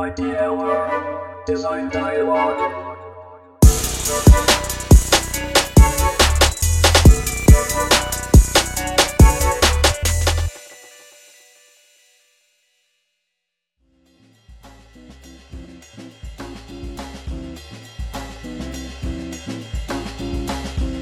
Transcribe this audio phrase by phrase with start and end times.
[0.00, 1.44] Idea World.
[1.46, 2.56] Design Dialogue.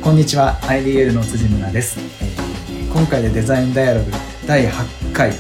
[0.03, 0.59] こんにちは。
[0.63, 4.11] IDL の辻村です、えー今回でデザインダイアログ
[4.45, 5.33] 第8回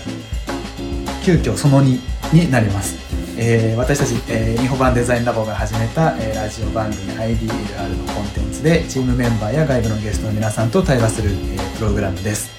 [1.24, 1.98] 急遽その2
[2.32, 3.07] になります、
[3.40, 12.50] えー私たち、えー日本版デザインラボが始めた、えーラジオ番組 IDLR のコンテンツでチームメンバーや外部のゲストの皆さんと対話する、えープログラムです。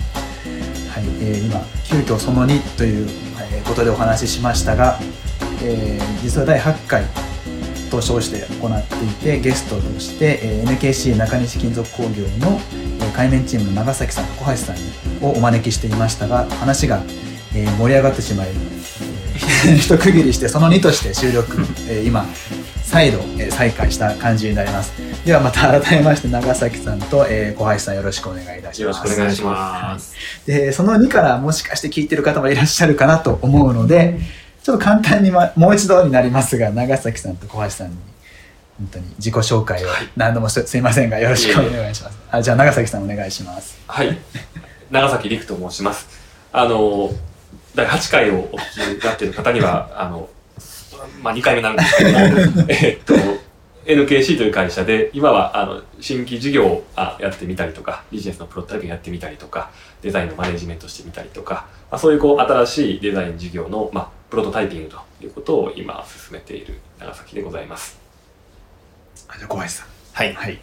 [0.89, 3.07] はい、えー今急遽その2という、
[3.51, 4.97] えーことでお話ししましたが、
[5.63, 7.03] えー実は第8回
[7.91, 12.59] と称して行っていてゲストとして、えー NKC 中西金属工業の、
[13.01, 17.01] えー海面チームの長崎さん小橋さんをお招きしていましたが話が、
[17.53, 18.47] えー盛り上がってしまい、
[19.77, 21.57] 一区切りしてその2として収録、
[21.89, 22.25] えー今
[22.83, 24.93] 再度、えー再開した感じになります。
[25.25, 30.13] ではまた改めまして長崎さんと、えー小橋さんよろしくお願いいたしよろますしくお願いします。
[30.45, 34.19] でその2からもしかして聞いてる方もいらっしゃるかなと思うので
[34.63, 37.97] ちょっと簡単に、ま、もう一度になりますが長崎さんと小橋さんに
[38.79, 42.17] 本当に自己紹介を何度もすすいませんがよろしくお願いします。
[42.31, 43.77] あじゃあ長崎さんお願いします。
[43.87, 44.17] はい。
[44.89, 46.07] 長崎陸と申します。
[46.51, 47.11] あの、
[47.75, 50.29] 第8回をお聞きになっている方には、 あの、
[51.21, 53.13] まあ、2回目なんですけども、 えっと、
[53.85, 59.69] NKC という会社で、今は、あの、新規事業をあやってみたりとか、ビジネスのプロトタイピングやってみたりとか、
[60.01, 67.97] デザインのマネジメントしてみたりとか、まあ、そういうこう、新しいデザイン事業の、まあ、プロトタイピングということを今進めている長崎でございます。
[69.27, 70.59] あじゃあ小橋さんはい、はい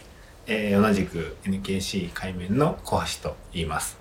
[0.47, 3.97] えー同じく NKC 海面の小橋と言います。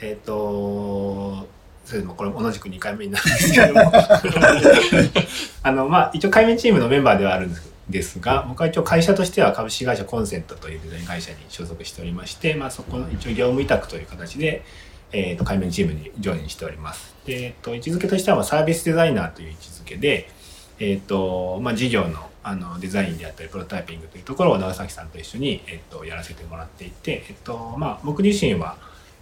[0.00, 1.46] えっ、と
[1.84, 3.92] それでもこれも同じく2回目になるんですけれども
[5.62, 7.56] あのまあ一応海面チームのメンバーではあるん
[7.90, 14.64] ですが僕は一応会社としては株式会社コンセントというデザイン会社に所属しておりまして、まあ、そこの一応業務委託という形で、
[15.12, 17.14] えー、と海面チームにジョインしております。
[17.26, 20.30] で、えっと位置づけとしてはまあサービスデザイナーという位置づけで、
[20.78, 28.76] えっとまあ、事業のあのデザインであったりプロトタイピングというところを長崎さんと一緒に、えっと、やらせてもらっていて、えっとまあ、僕自身は、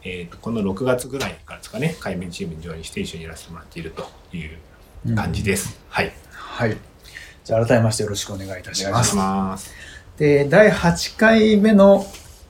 [0.04, 5.80] えっと、この6月ぐらいからですかね海面チームにジョインして一緒にやらせてもらっているという感じです。
[5.88, 6.76] はいはい
[7.44, 9.72] じゃあ改めましてよろしくお願いいたしますます。
[10.16, 12.06] で第8回目の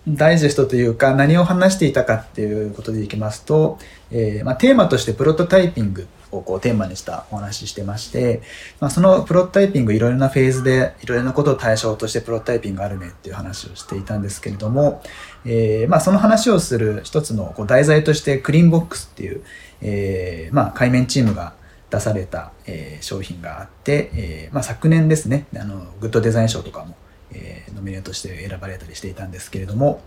[0.08, 3.78] ダイジェストというか何を話していたかっていうことでいきますと、
[4.10, 8.42] えーまあ、テーマとしてプロトタイピングをこうテーマにしたお話ししてまして、
[8.80, 15.02] まあ、そのプロトタイピングいろいろなフェーズでいろいろなことを対象としてプロトタイピングあるねっていう話をしていたんですけれども、
[15.44, 19.42] えーまあ、その話をする一つのこう題材としてクリーンボックスっていう、
[19.80, 21.54] えーまあ、海面チームが
[21.91, 26.94] 出された、えー商品があって、えまあ、昨年ですねあのグッドデザイン賞とかも
[27.34, 30.00] えノミネートして選ばれたりしていたんですけれども、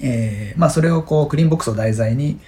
[0.00, 2.38] えまあ、それをこうクリーンボックスを題材に、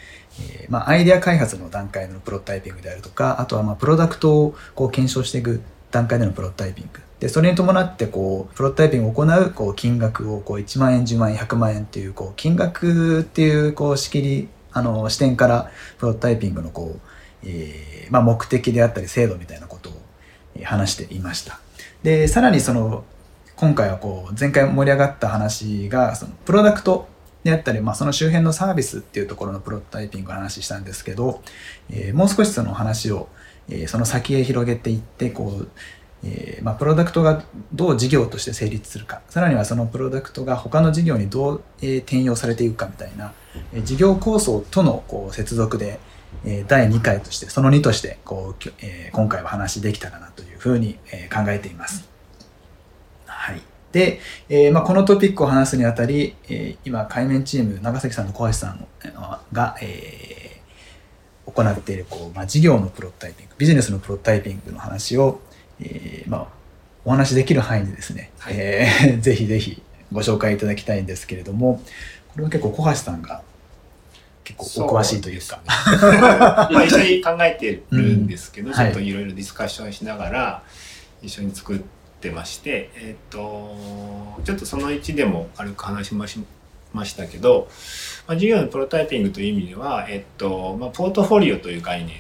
[0.41, 17.01] えまあ、アイデア開発の段階のプロトタイピングであるとかあとはまあプロダクトをこう検証していく段階でのプロトタイピングでそれに伴ってこうプロトタイピングを行うこう金額をこう1万円10万円100万円っていうこう金額っていうこう仕切りあの視点からプロトタイピングのこう、
[17.45, 19.93] えーまあ、目的であったり制度みたいなことを
[20.65, 21.61] 話していました。
[22.03, 23.05] でさらにその
[23.57, 27.09] 今回はこう前回盛り上がった話がそのプロダクト
[27.43, 31.43] であったり、まあ、その周辺のサービスっていうところのプロトタイピングを話したんですけど、
[31.89, 33.29] えーもう少しその話を、
[33.69, 35.69] えその先へ広げていってこう、
[36.25, 43.33] えまあ、プロダクトがどう事業として成立するかさらにはそのプロダクトが他の事業にどう、え転用されていくかみたいな、
[43.73, 45.99] え事業構想とのこう接続で、
[46.45, 52.09] え第2回としてその2としてこう、え今回は話できたらなというふうに、え考えています。
[53.27, 53.63] はい、
[53.93, 58.87] で、えーまあ、このトピックを話すにあたり、えー今海面チーム長崎さんと小橋さん
[59.53, 60.36] が、えー
[61.47, 65.41] 行っているこう、まあ、事業のプロトタイピングビジネスのプロトタイピングの話を、
[65.81, 66.47] えーまあ、
[67.05, 68.55] お話しできる範囲でですね、はい。
[68.57, 69.83] えー ぜひぜひ
[70.13, 71.83] ご紹介いただきたいんですけれども
[72.33, 73.43] これは結構小橋さんが
[74.45, 75.61] 結構お詳しいというか。
[76.71, 78.75] 今 一緒に考えてるんですけど、うん。
[78.75, 80.63] ちょっといろいろディスカッションしながら
[81.21, 81.81] 一緒に作っ
[82.21, 83.77] てまして、えっ、と
[84.45, 86.39] ちょっとその1でも軽く話しまし
[86.93, 87.69] ましたけど、
[88.27, 92.17] まあ、事業のプロタイピングという意味では、えっ、とまあ、ポートフォリオという概念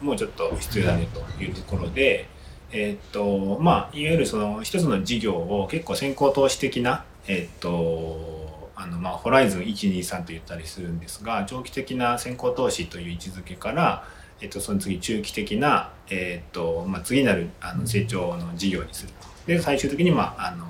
[0.00, 2.28] もちょっと必要だねというところで、
[2.72, 14.04] えっ、とまあいわゆるその一つの事業を結構先行投資的なえっ、とあのまあホライズン123と言ったりするんですが長期的な先行投資という位置づけから、
[14.40, 19.12] えっと、その次中期的な、えっとまあ、次なるあの成長の事業にする。
[19.46, 20.64] で最終的に、まあ、あの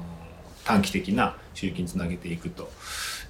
[0.65, 2.71] 短期的な収益につなげていくと。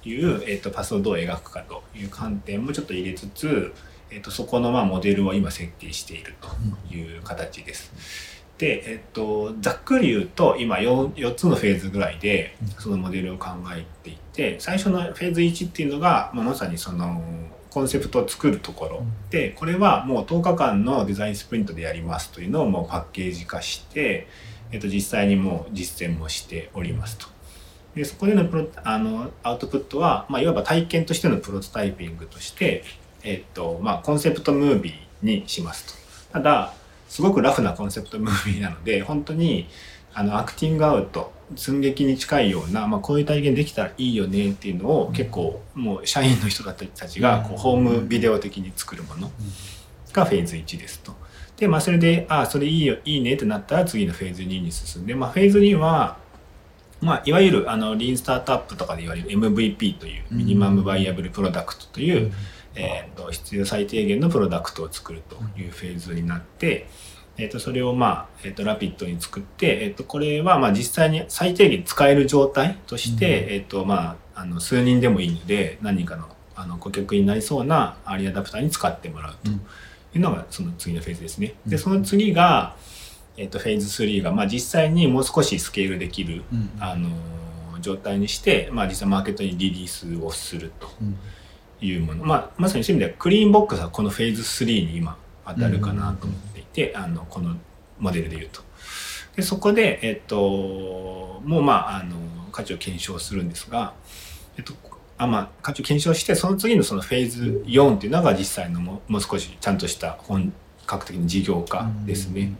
[0.05, 3.73] いう、えっと、パスをどう描くかという観点もちょっと入れつつ、
[4.11, 7.93] えっと、そこのまあモデルを今設計しているという形です。
[8.61, 17.23] で、えっと、ざっくり言うと今 4, 4つのフェーズぐらいでそのモデルを考えていて最初のフェーズ1っていうのが、まあ、まさにその
[17.71, 24.27] コンセプトを作るところでこれはもう10日間のデザインスプリントでやりますというのをもうパッケージ化して、
[24.73, 27.29] えっと、実際にもう実践もしておりますと。
[27.95, 32.85] でそこでのプロあのアウトプットは、まあ、いわば体験としてのプロトタイピングとして、
[33.23, 35.95] えっとまあ、コンセプトムービーにします
[36.31, 36.33] と。
[36.33, 36.73] ただ
[37.09, 39.69] すごくラフなコンセプトムービーなので本当に
[40.15, 49.31] あのアクティングアウト寸劇に近いような、まあ、こういう体験できたらいいよねっていうのを結構もう社員の人たちがこうホームビデオ的に作るもの
[50.13, 51.13] がフェーズ1ですと。
[51.57, 56.17] でまあそれでああそれいいよいいねってなったら次のフェーズ2に進んで、まあ、フェーズ2は
[57.01, 62.33] まあ、いわゆるあのリーンスタートアップとかで言われる MVP というミニマムバイアブルプロダクトという、
[62.75, 66.87] えー、と必要最低限のプロダクトを作るというフェーズになって、
[67.39, 81.55] えー、とそれを、まあえー、とラピッドに作って、えー、とこれはまあ実際に最低限使える状態として、えーとまあ、あの数人でもいいので何人かのあの顧客になりそうなアーリーアダプターに使ってもらうというのがその次のフェーズですね。
[81.67, 82.77] でその次が、
[83.41, 86.43] えー、とフェーズ3が、まあ、実際にもう少しスケールできる、
[86.79, 87.09] あの
[87.81, 90.89] 状態にして、まあ、実際マーケットにリリースをすると
[91.81, 95.17] いうもの、まあ、まさにそういう意味ではクリーンボックスはこのフェーズ3に今
[95.47, 97.57] 当たるかなと思っていて、あのこの
[97.99, 98.61] モデルで言うと。
[99.37, 102.17] でそこで、えっと、もうまああの
[102.53, 103.95] 価値を検証するんですが、
[104.59, 104.75] えっと
[105.17, 110.53] あまあ、価値を検証してその次のそのフェーズ4っていうのが実際のももう少しちゃんとした本
[110.87, 112.53] 格的な事業化ですね。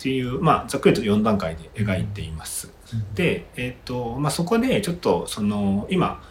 [0.00, 2.72] っていう、まあ、ざっくりと4段階で描いています。
[3.14, 6.22] で、えっとまあ、そこでちょっとその今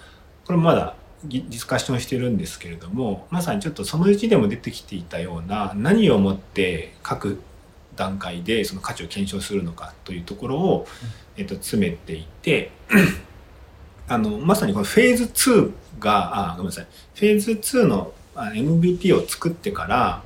[0.45, 7.39] これまだディスカッションしてるんですけれどもまさにちょっとそのうちでも出てきていたような何をもって各
[7.95, 10.87] 段階でその価値を検証するのかというところを、
[11.37, 12.71] えっと、詰めていて
[14.09, 16.87] あのまさにこのフェーズ2があごめんなさい。
[17.13, 20.23] フェーズ2のあ MVP を作ってから、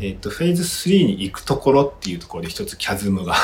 [0.00, 3.34] えっと、フェーズ3に行くところっていうところで一つキャズムが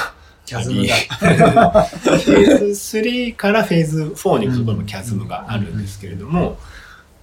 [0.51, 0.95] キャズムが。
[0.95, 6.59] フェーズ3からフェーズ4に行くところもキャズムがあるんですけれども、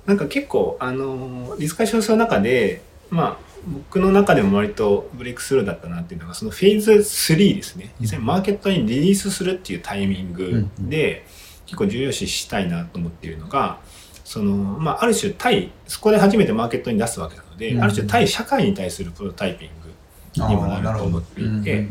[0.05, 7.93] なんか結構、あの、ディスカッションする中で、まあ、僕の中でも割とブレイクスルーだったなっていうのが、そのフェーズ3ですね。
[7.99, 11.25] 実際にマーケットにリリースするっていうタイミングで、
[11.65, 13.79] 結構重要視したいなと思っているのが、
[14.23, 17.83] その、まあ、ある種対、そこで初めてマーケットに出すわけなので、うん。
[17.83, 21.87] ある種対社会に対するプロタイピングにもなると思っていて、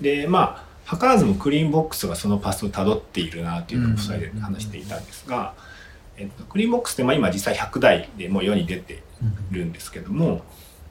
[0.00, 5.54] でまあ図らずもクリーンボックスがそのパスをたどっているなというのを2人で話していたんですが、
[6.16, 9.02] えっと、クリーンボックスってまあ今実際100台でもう世に出て
[9.50, 10.42] るんですけども、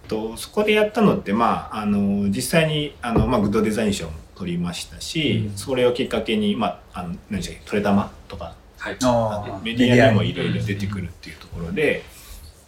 [0.08, 5.58] と、そこでやったのってまああの実際にあの、まあ、グッドデザイン賞も取りましたし、うん。
[5.58, 8.98] それをきっかけに、まあ、あの何でしたっけトレタマとかはい。
[9.64, 12.04] メディアにもいろいろ出てくるっていうところで、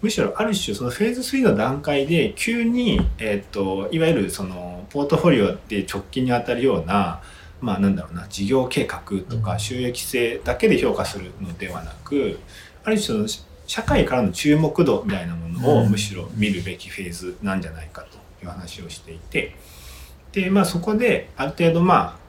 [0.05, 7.23] むしろある種そのフェーズ3の段階で急に、えっといわゆるそのポートフォリオで直近に当たるような
[7.59, 12.39] まあなんだろうな事業計画とか収益性だけで評価するのではなく
[12.83, 15.89] ある種その社会からの注目度みたいなものをうん。
[15.89, 19.55] むしろ見るべきフェーズなんじゃないかという話をしていて。
[20.33, 22.25] でまあそこである程度まあ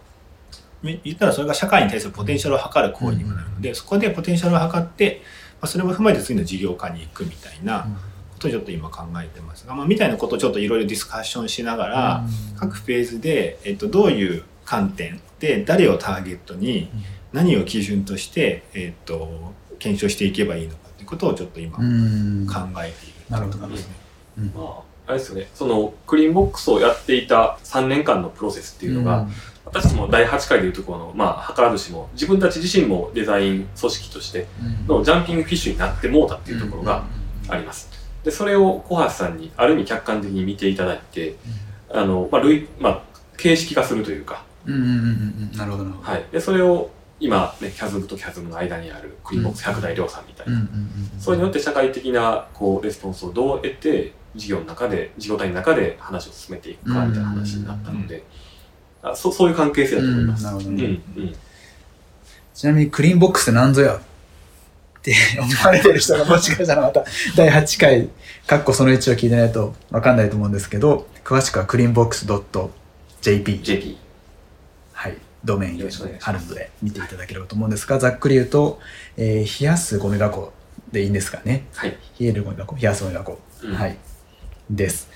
[0.82, 7.86] み言ったらそれが社会に対するポテンシャルを測る行為にもなるので、そこでポテンシャルを測って、まあ、それも踏まえて次の事業化に行くみたいな
[8.32, 9.66] ことをちょっと今考えてます。
[9.66, 12.24] が、まあ、みたいなことをちょっといろいろディスカッションしながら、
[12.56, 16.88] 各フェーズで、えっと、どういう観点で誰をターゲットに
[17.32, 22.46] 何を基準として、えっと、検証していけばいいのかということをちょっと今考うん。
[22.84, 23.94] えているなるほどところですね。
[24.54, 25.48] まあ、あれですよね。
[25.54, 29.26] その、クリーンボックスをやっていた3年間のプロセスっていうのが、
[29.64, 34.46] 私たちも第8回でいうところの、まあ、図らずしも、自分たち自身もデザイン組織として
[34.86, 37.04] のジャンピングフィッシュになってもうたっていうところが
[37.48, 37.90] あります。
[38.24, 41.36] で、それを小橋さんにある意味客観的に見ていただいて、
[41.90, 43.02] あの、まあ、類、まあ、
[43.36, 44.88] 形式化するというか、うんうんうん
[45.52, 45.56] うん。
[45.56, 46.10] なるほどなるほど。
[46.10, 46.24] はい。
[46.32, 51.20] で、それを今、ね、キャズムとキャズムの間にあるクリーンボックス100大量産みたいな、うんうんうん。
[51.20, 58.24] それによって社会的な、こう、レスポンスをどう得て、事業の中で、事業体の中で話を進めていくか、みたいな話になったので、
[59.02, 60.44] あそそういう関係性だと思います。
[62.54, 64.00] ちなみにクリーンボックスって何ぞやっ
[65.02, 67.04] て 思われてる人がもしかしたらまた
[67.36, 68.08] 第8回、
[68.46, 71.66] かっこその1を聞いてないとわかんないと思うんですけど、詳しくは。
[73.20, 74.06] JP。
[75.46, 78.80] ドメインよろしくお願いしますあるので見ていただければと思うんですが、ざっくり言うと、
[79.16, 80.52] えー冷やすゴミ箱
[80.92, 81.66] でいいんですかね。
[81.74, 81.96] はい。
[82.18, 83.38] 冷えるゴミ箱、冷やすゴミ箱。
[83.62, 83.96] うんはい。
[84.70, 85.08] です。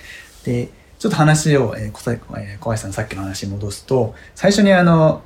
[0.45, 5.23] で、ちょっと話を、えー、小さえー小林さんのさっきの話に戻すと、最初にあの、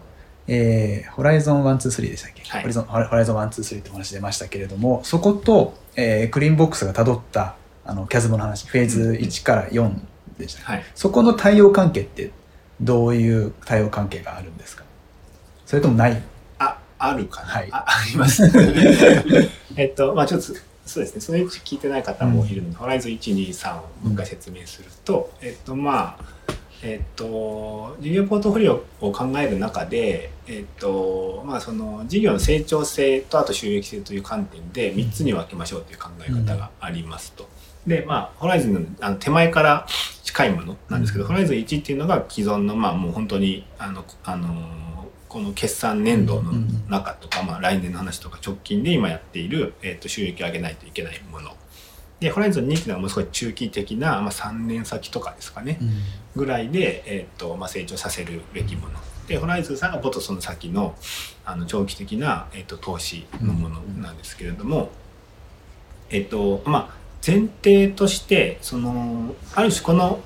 [0.46, 2.60] えー、ホライゾン123でしたっけ、はい。
[2.62, 9.92] ホライゾンホライゾン123ってお話出ましたけれども、そこと、えー、クリーンボックスが辿ったあのキャズモの話、フェーズ1から4
[10.38, 10.84] でしたはい。
[10.94, 12.30] そこの対応関係って
[12.80, 14.84] どういう対応関係があるんですか？
[15.66, 16.22] それともない？
[16.58, 17.68] あ、あるかな、はい。
[17.72, 18.44] あ、あります。
[19.76, 20.52] えっと、まあちょっと、
[20.86, 26.34] そうですね、そのうち聞いてない方もいるので、ホライズン1、2、3をもう一回説明すると、えっと、まあ、
[26.82, 37.48] えっと、事業ポートフォリオを考える中で、えっと、まあその事業の成長性とあと収益性という観点で3つに分けましょうという考え方がありますと。
[37.86, 39.86] で、まあ、ホライズンのあの手前から
[40.22, 41.28] 近いものなんですけど、うん。
[41.28, 44.48] ホライズン1っていうのが既存の、まあもう本当に、あの、あの、
[45.34, 46.52] この決算年度の
[46.88, 51.50] 中とか、まあ、来年の話とか直近で今やっている、えー、と収益を上げないといけないもの。
[52.20, 55.80] でホライゾン2っていうのはもう少し中期的な、まあ、3年先とかですかね。
[56.36, 58.92] ぐらいで、えーとまあ、成長させるべきもの。
[59.26, 60.94] でホライゾン3がもっとその先の
[61.44, 64.90] あの長期的な、えー、と投資のものなんですけれども、
[66.10, 66.94] えっ、とまあ
[67.26, 70.20] 前提としてそのある種この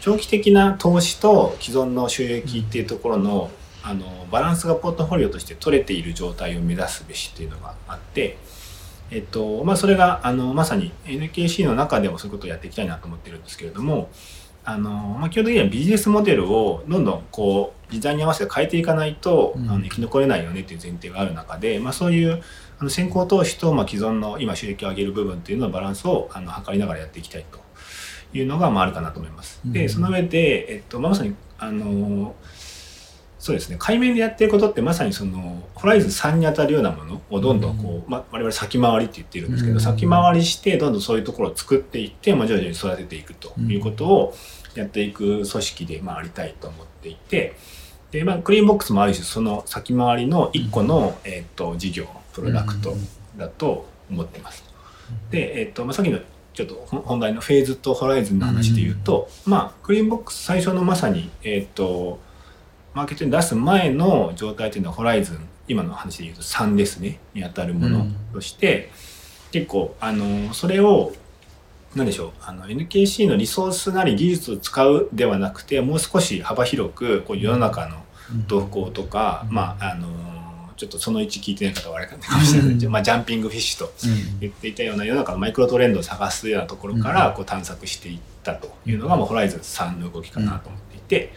[0.00, 3.52] 長期的な投資と既存の収益っていうところの
[3.86, 8.38] あのバランスがポートフォリオとして取れている状態を目指すべしっていうのがあって、
[9.10, 14.08] えっとまあ、それがあのまさに NKC の中でもそういうことをやっていきたいなと思ってるんですけれども
[14.64, 22.42] あの、まあ、基本的にはビジネスモデルをどんどんこう時代に合わせて変えていかないと、うんあの生き残れないよねっていう前提がある中で、まあ、そういう
[22.78, 27.60] あの先行投資と、まあ、既存の今収益を上げる部分っていうののバランスをあの測りながらやっていきたいと
[28.36, 29.60] いうのが、まあ、あるかなと思います。
[29.66, 32.34] うんでその上で、えっとまあ、まさにあの
[33.44, 33.76] そうですね。
[33.78, 44.34] 海面でやってることってまさにそのホライズン3に当たるようなものをどんどんこう、まあ、我々先回りって言ってるんですけど、うん先回りしてどんどんそういうところを作っていって、まあ、徐々に育てていくということを
[44.74, 47.54] やっていく組織で、まあ、ありたいと思っていて
[48.12, 52.96] で、まあ、クリーンボックスもある種その先回りの1個の、えっと事業プロダクト
[53.36, 54.64] だと思ってます。
[55.30, 56.18] で、えっとまあ、さっきの
[56.54, 62.20] ちょっと本本題のフェーズとホライズンの話で言うと、まあクリーンボックス最初のまさに、えっと
[62.94, 67.18] マーケットに出す前の状態というのはホライズン今の話で言うと3ですね。
[67.34, 68.90] に当たるものとして、
[69.50, 71.12] 結構あのそれを
[71.94, 78.04] 何でしょうあの NKC のリソースなり技術を使うではなくてもう少し幅広くこう世の中の
[78.48, 80.08] 動向とか、まああの
[80.76, 82.76] ちょっとその1聞いてない方はあれかもしれない。
[82.76, 83.92] けど、まあ、ジャンピングフィッシュと
[84.40, 91.32] 言っていたような世の中のマイクロトレンドを探すようなところからこう探索していったというのが、まあ、ホライズン3の動きかなと思っていて、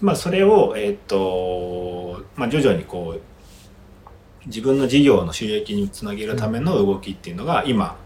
[0.00, 7.96] まあ、それを、えっとまあ、徐々にこう自分の事業の収益につなげるための動きっていうのが今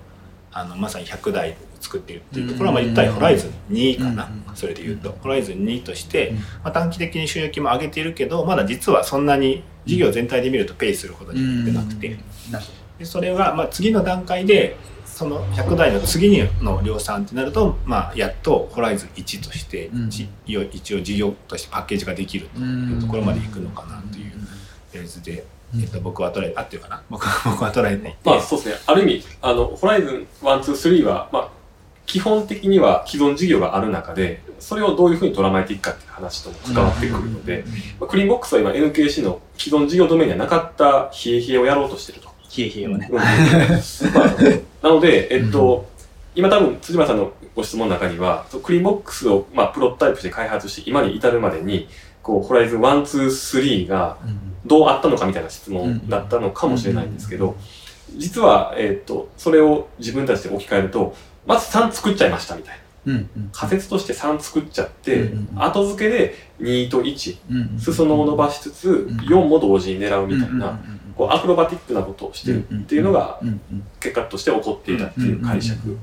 [0.52, 4.56] あのまさに100台を作っているっていうところは、まあ、言ったらホライズン2かな、うん。
[4.56, 6.32] それで言うと、ホライズン2として、
[6.62, 12.16] まあ、短期的に収益も上げているけどまだ実はそんなに事業全体で見るとペイするほどにいってなくて。
[12.98, 14.76] でそれが、まあ、次の段階で
[15.14, 20.10] その100台の次の量産ってなると、まあ、やっとホライズン1として、うん。
[20.10, 20.28] じ
[20.72, 24.32] 一応事業としてパッケージができるとどいうところまで行くのかなという
[24.90, 25.44] フェーズで、
[25.80, 27.02] えっと、僕は捉えて合ってるかな。
[27.08, 28.74] 僕は 僕は捉えまあそうですね。
[28.86, 31.48] ある意味、あの、ホライズン1、2、3は、まあ、
[32.06, 37.64] 基本的には既存事業がある中で、それをどういうふうに捉まえていくかっていう話とも関わってくるので、
[38.00, 42.33] まあ、クリーンボックスは今 NKC の既存事業ドメインにはなかった冷え冷えをやろうとしてると。
[42.56, 43.10] 冷え冷えをね。
[44.82, 45.88] なので、えっと、
[46.34, 51.88] 今多分辻村さんのご質問の中には、クリーンボックスを、まあ、プロトタイプして開発して今に至るまでに、
[52.22, 54.18] こう、ホライズン1、2、3が
[54.66, 57.56] どうあったのかみたいな質問だったのかもしれないんですけど、
[58.16, 61.14] 実は、えっと、それを自分たちで置き換えると、
[61.46, 62.80] まず3作っちゃいましたみたいな。
[63.06, 73.40] うんうん仮説として3作っちゃって、うんうん後付けで2と1、うん裾野を伸ばしつつ、ん4も同時に狙うみたいな、うんこうアクロバティックなことをしてるっていうのが
[74.00, 75.98] 結果として起こっていたっていう解釈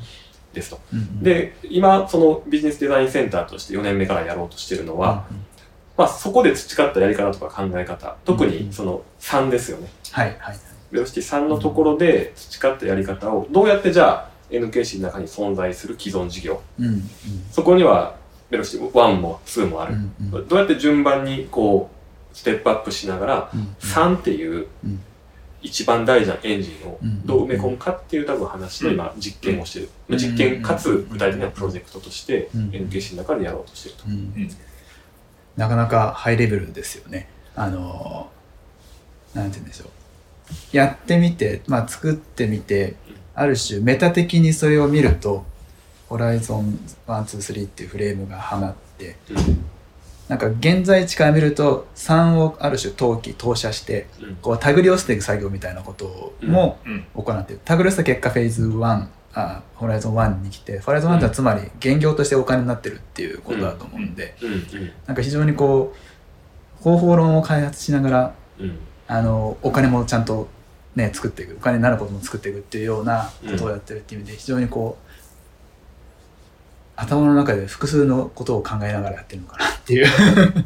[0.53, 0.80] ですと。
[0.94, 5.25] うんで、今、そのビジネスデザインセンターとして4年目からやろうとしてるのは、
[5.98, 9.88] まあそこで培ったやり方とか考え方、特にその3ですよね。
[10.12, 10.60] はいはい。
[10.91, 17.03] ベロシティ3のところで培ったやり方をどうやってじゃあ NKC の中に存在する既存事業、うんうん。
[17.50, 18.15] そこには
[18.50, 19.94] ベロシティ1も2もある。
[19.94, 20.48] うんうん。
[20.48, 22.00] どうやって順番にこう、
[22.34, 23.76] ステップアップしながら、うん。
[23.80, 25.00] 3っていううん。
[25.64, 27.26] 一番大事なエンジンをうん。
[27.26, 29.90] どう埋め込むかっていう多分話の今実験をしてる。
[30.10, 30.18] うん。
[30.18, 32.70] 実験かつ具体的なプロジェクトとしてうん。
[32.70, 34.04] NKC の中でやろうとしてると。
[34.08, 34.50] うん。
[35.58, 37.30] なかなかハイレベルですよね。
[37.56, 38.42] あのー
[39.38, 40.76] なんて言うんでしょう。
[40.76, 42.96] やってみて、まあ、作ってみて、
[43.34, 45.46] ある種メタ的にそれを見ると、
[46.10, 49.64] ホライゾン1、2、3っていうフレームがはまって、うん
[50.32, 54.36] なんか現在地から見ると3をある種投機、投射して、うん。
[54.38, 57.06] こう手繰り寄せていく作業みたいなこともうん。
[57.14, 57.62] 行っている。
[57.66, 64.38] 手繰り寄せた結果フェーズ1、あホライゾン1に来て、ホライゾン1ってのはつまり現業としてお金になってるっていうことだと思うんで、
[65.06, 65.94] なんか非常にこ
[66.80, 68.80] う方法論を開発しながらうん。
[69.10, 70.48] あのお金もちゃんと
[70.96, 75.11] ね作っていくお金になることも作っていくっていうようなことをやってるっていう意味で非常にこう
[77.01, 80.05] 頭の中で複数のことを考えながらやってるのかなっていう。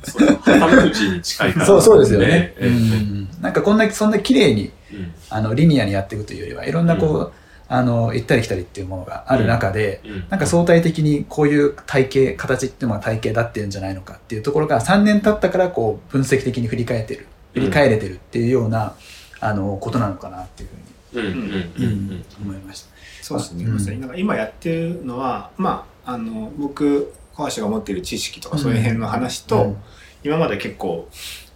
[0.04, 1.65] そう挟み口に近いから。
[1.65, 2.68] そうそうですよね、ええ。
[2.68, 3.30] うん。
[3.42, 5.13] なんかこんなそんな綺麗にうん。
[5.30, 7.32] あのリニアにやっていくというよりはいろんなこう、
[7.68, 10.25] あの行ったり来たりっていうものがある中で、うん。
[10.30, 18.96] なんか相対的にこういう体型形っていうのが体型だっていうんじゃないのかっていうところが3年経ったからこう分析的に振り返ってる振り返れてるっていうような、
[19.39, 22.25] あのことなのかなっていうふうに、うんうんうんうん。
[22.42, 22.89] 思いました。
[23.22, 24.20] そうですね、うん。
[24.20, 29.78] 今やってるのはまああの僕小橋が持っている知識とかそういう辺の話と、うん。
[30.24, 31.08] 今まで結構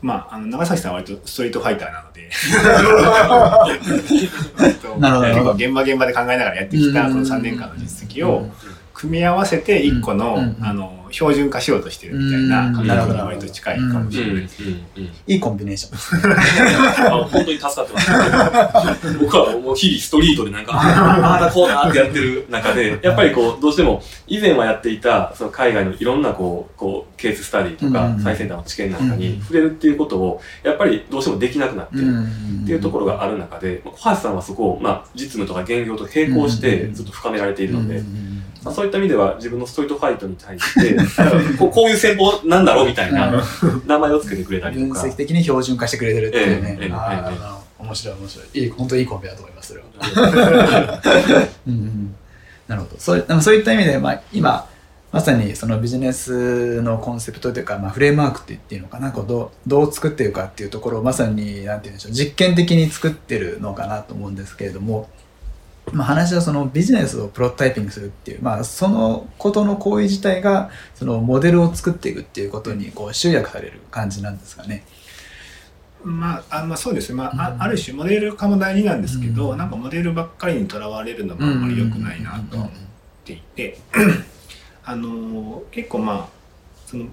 [0.01, 2.29] まああの長崎さんは割とストリートファイターなので
[5.00, 7.13] なるほど結構現場現場で考えながらやってきたうん。
[7.13, 8.48] この3年間の実績を
[9.00, 12.88] 組み合わせて一個の,、うんあの標準化しようとしてるみたいな感覚にうん。
[12.88, 14.36] なるほど割と近いかもしれない。
[14.41, 14.62] です。
[14.62, 15.03] うんうん。
[15.25, 17.25] いいコンビネーション。
[17.29, 19.18] 本当に助かってます。
[19.20, 32.03] 僕はもう日々ストリートでなんか、ああだこうだってやってる中で、やっぱりこう、どうしても以前はやっていた、その海外のいろんなこう、こう、ケーススタディとかうん最先端の知見なんかうんに触れるっていうことを、やっぱりどうしてもできなくなってる。
[32.06, 38.03] んっていうところがある中で、まあ小橋さんはそこを、まあ、実務とか現業と並行してずっと深められているので、
[38.63, 40.98] まあ、そういった意味では自分のストリートファイトに対して、
[41.58, 43.42] こうこういう戦法なんだろうみたいな
[43.86, 45.01] 名前をつけてくれたり分とか。
[45.01, 46.78] 析的に標準化してくれてるっていうね。
[46.80, 48.60] えーええなるほど面白い面白い。
[48.60, 51.02] いい、本当にいいコンビだと思います、それは。
[51.67, 52.15] うんうん
[52.67, 52.95] なるほど。
[53.00, 54.67] そうそういった意味で、まあ、今、
[55.12, 65.10] まさにそのビジネスのコンセプトというか、まあ、フレームワークって言っていいのかな、こうどうどう作っていくかっていうところをまさに、なんて言うんでしょう、実験的に作ってるのかなと思うんですけれども、
[65.93, 74.86] まあ、話はそのビジネスをプロトタイピングするっていう、まあ、そのことの行為自体がそのモデルを作っていくっていうことにこう集約される感じなんですかね。
[76.04, 77.39] まあ、あまあそうですね、まあ、うん。
[77.39, 79.58] あある種モデル化も大事なんですけど、うん。
[79.58, 82.73] なんかモデルばっかりにとらわれるのもあんまり良くないなとは思っ
[83.25, 83.78] ていて、
[84.86, 86.28] あの結構まあ
[86.86, 87.08] その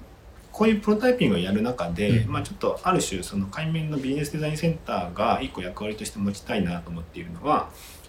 [0.52, 2.32] こういうプロトタイピングをやる中で、うん。
[2.32, 7.68] まあ、ちょっとある種その海面のビジネスデザインセンターが一個役割として持ちたいなと思っているのは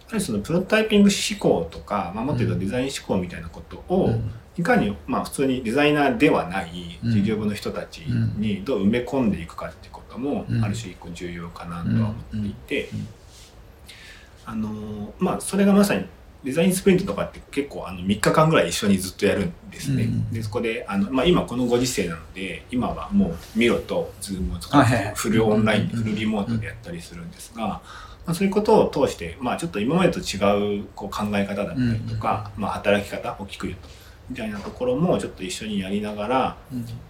[0.10, 4.32] ある種そのプロトタイピング思考とか、まあ、もっと言うとデザイン思考みたいなことを、うん。
[4.58, 7.12] いかに、まあ、普通にデザイナーではないうん。
[7.12, 10.64] 事業部の人たちにどう埋め込んでいくかっていうことも、うん。
[10.64, 12.90] ある種一個重要かなとは思っていて、
[14.46, 16.06] あのーまあそれがまさに
[16.44, 20.04] デザインスプリントとかって結構あの3日間ぐらい一緒にずっとやるんですね。
[20.04, 20.32] うん。
[20.32, 27.82] でそこであの、まあ、今このご時世なので今はもうミロとズームを使ってフルオンラインフルリモートでやったりするんですが、
[28.28, 33.88] まあ、そういうことを通して、まあ、ちょっと今までと違うこう考え方だったりとか、まあ、働き方大きく言うと
[34.30, 36.58] みたいなところもちょっと一緒にやりながら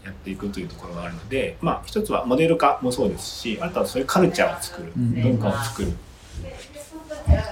[0.06, 5.14] やっていくというところがあるので、まあ、一つはモデル化もそうですしあとはそういうカルチャーを作る、うん。
[5.22, 5.94] 文化を作る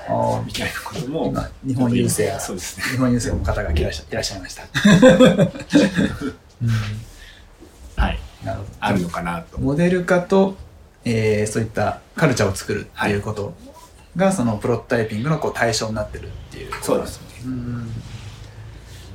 [0.08, 2.84] あみたいなことも今日本郵政がそうですね。
[2.84, 4.63] 日本郵政の方がいらっしゃいらっしゃいました。
[8.01, 8.19] はい。
[8.43, 8.69] なるほど。
[8.80, 9.60] あるのかなと。
[9.60, 10.56] モデル化と、
[11.06, 13.54] えーそういったカルチャーを作るっていうこと
[14.15, 16.72] が、そのプロトタイピングのこう対象になってるっていう。
[16.82, 17.28] そうですね。
[17.46, 17.88] うん。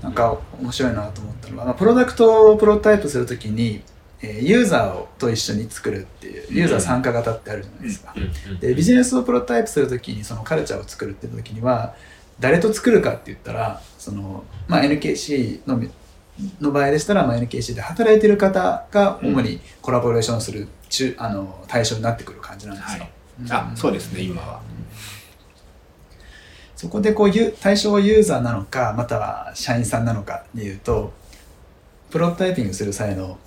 [0.03, 3.83] なんか面白いなと思ったのは、まあ、プロダクトをプロトタイプするときに、
[4.23, 8.15] えーユーザーをと一緒に作るっていうユーザー参加型ってあるじゃないですか、
[8.61, 11.95] でビジネスをプロトタイプするときにそのカルチャーを作るっていう時には
[12.39, 15.83] 誰と作るかって言ったらその、まあ、NKC の
[16.61, 23.07] の場合でしたら、まあ、NKC で働いてる方が主にコラボレーションする中、あの対象になってくる感じなんですよ。
[23.49, 24.61] あ、そうですね、今は。
[26.77, 31.13] そこでこうユ対象はユーザーなのかまたは社員さんなのかでいうと
[32.11, 33.39] プロトタイピングする際の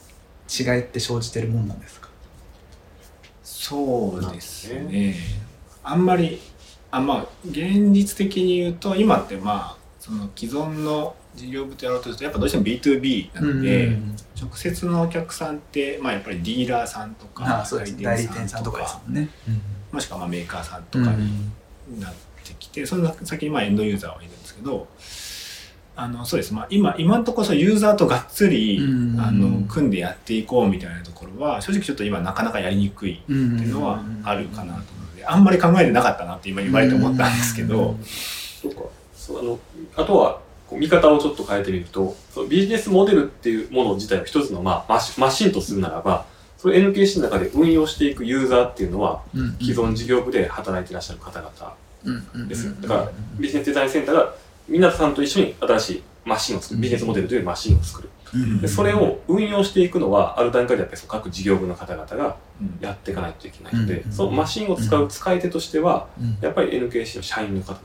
[0.47, 2.09] 違いって生じてるもんなんですか？
[3.43, 5.15] そうですね。
[5.83, 6.39] あんまり、
[6.91, 17.95] あまあ、現実的に言うと、今ってまあ、その既存の事業部とやろうとすると、やっぱどうしても B2B なので、うん直接のお客さんって、まあやっぱりディーラーさんとか、ああそうです。
[17.95, 19.29] ね代理店さんとかですもんね。
[19.91, 24.87] もしくはまあメーカーさんとかになってきて、その先にまあエンドユーザーはいるんですけど
[25.95, 37.95] あのそうです、まあ、今今のところそうユーザーとがっつり、うんあの組んでやっていこうみたいなところは正直ちょっと今なかなかやりにくいってうんいうのはあるかなと思うのであんまり考えてなかったなって今言われて思ったんですけど。
[38.61, 38.81] そうか。
[39.13, 39.59] そうあの、
[39.95, 40.41] あとは、
[40.77, 46.25] 見方をちょっと変えてみると、そのビジネスモデルっていうもの自体を一つの、まあ、マシンとするならば、
[46.57, 52.81] それ NKC の中で運用していくユーザーっていうのは、うん既存事業部で働いていらっしゃる方々うんです。
[52.81, 54.33] だから、ビジネスデザインセンターが
[54.67, 58.09] 皆さんと一緒に新しいマシンを作る、ビジネスモデルというマシンを作る。
[58.33, 67.75] うんでそれを運用していくのは、ある段階でやっぱりその各事業部の方々がうんやっていかないといけないのでう、んそのマシンを使う使い手としては、うんやっぱり NKC の社員の方。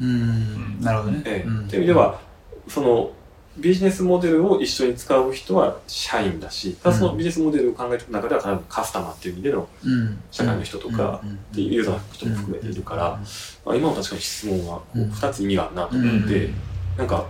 [0.00, 0.80] うん。
[0.80, 1.22] なるほどね。
[1.24, 1.48] ええ。
[1.48, 1.68] うん。
[1.68, 2.20] という意味では、
[2.68, 3.10] その
[3.58, 10.18] ビジネスモデルを一緒に使う人は社員だし、そのビジネスモデルを考えていく中では必ずカスタマーっていう意味でのうん。
[10.30, 11.30] 社会の人とかうん。
[11.30, 13.18] っていうユーザーの人も含めているから、
[13.64, 16.08] まあ、今の確かに質問はこううん2つ意味があるなとうん。
[16.08, 16.50] 思って、
[16.98, 17.24] なんか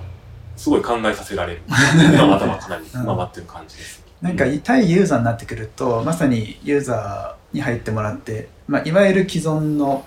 [0.57, 1.63] すごい考えさせられる。
[1.69, 4.07] 頭かなり回ってる感じです。
[4.21, 10.07] なんか対ユーザーになってくるとまさにユーザーに入ってもらって、まあ、いわゆる既存の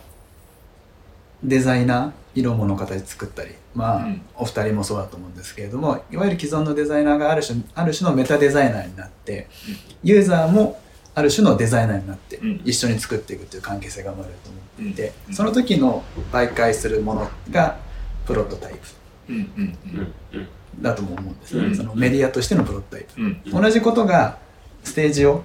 [1.43, 4.22] デザイナー色物形作ったりまあ、うん。
[4.36, 9.48] お二人もそうだと思うんですけれどもいわゆる既存のデザイナーがある種ある種のメタデザイナーになって
[10.04, 10.80] ユーザーも
[11.15, 12.62] ある種のデザイナーになってうん。
[12.65, 15.34] 一緒に作っていくっていう関係性が生まれると思っていて、うん。
[15.34, 17.78] その時の媒介するものが
[18.26, 18.80] プロトタイプ。
[20.82, 21.76] だとも思うんですね、うん。
[21.76, 23.06] そのメディアとしてのプロトタイ
[23.44, 23.52] プ。
[23.52, 24.38] 同じことが
[24.84, 25.44] ステージを